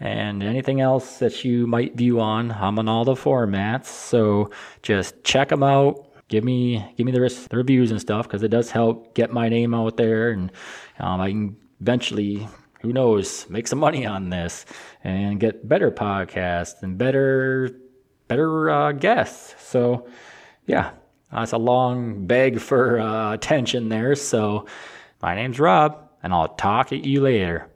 And 0.00 0.42
anything 0.44 0.80
else 0.80 1.18
that 1.18 1.44
you 1.44 1.66
might 1.66 1.96
view 1.96 2.20
on, 2.20 2.52
I'm 2.52 2.78
on 2.78 2.88
all 2.88 3.04
the 3.04 3.14
formats. 3.14 3.86
So 3.86 4.50
just 4.82 5.22
check 5.24 5.48
them 5.48 5.62
out 5.62 6.04
give 6.28 6.44
me 6.44 6.84
give 6.98 7.06
me 7.06 7.10
the, 7.10 7.46
the 7.48 7.56
reviews 7.56 7.90
and 7.90 7.98
stuff 7.98 8.26
because 8.26 8.42
it 8.42 8.48
does 8.48 8.70
help 8.70 9.14
get 9.14 9.32
my 9.32 9.48
name 9.48 9.72
out 9.72 9.96
there 9.96 10.30
and 10.30 10.52
um, 11.00 11.22
I 11.22 11.30
can 11.30 11.56
eventually 11.80 12.46
who 12.80 12.92
knows, 12.92 13.48
make 13.48 13.66
some 13.66 13.78
money 13.78 14.06
on 14.06 14.30
this 14.30 14.64
and 15.02 15.40
get 15.40 15.68
better 15.68 15.90
podcasts 15.90 16.82
and 16.82 16.96
better 16.96 17.70
better 18.28 18.70
uh, 18.70 18.92
guests. 18.92 19.54
So, 19.58 20.06
yeah, 20.66 20.90
that's 21.32 21.52
a 21.52 21.58
long 21.58 22.26
beg 22.26 22.60
for 22.60 23.00
uh, 23.00 23.32
attention 23.32 23.88
there. 23.88 24.14
So, 24.14 24.66
my 25.20 25.34
name's 25.34 25.58
Rob, 25.58 26.08
and 26.22 26.32
I'll 26.32 26.54
talk 26.54 26.92
at 26.92 27.04
you 27.04 27.20
later. 27.20 27.68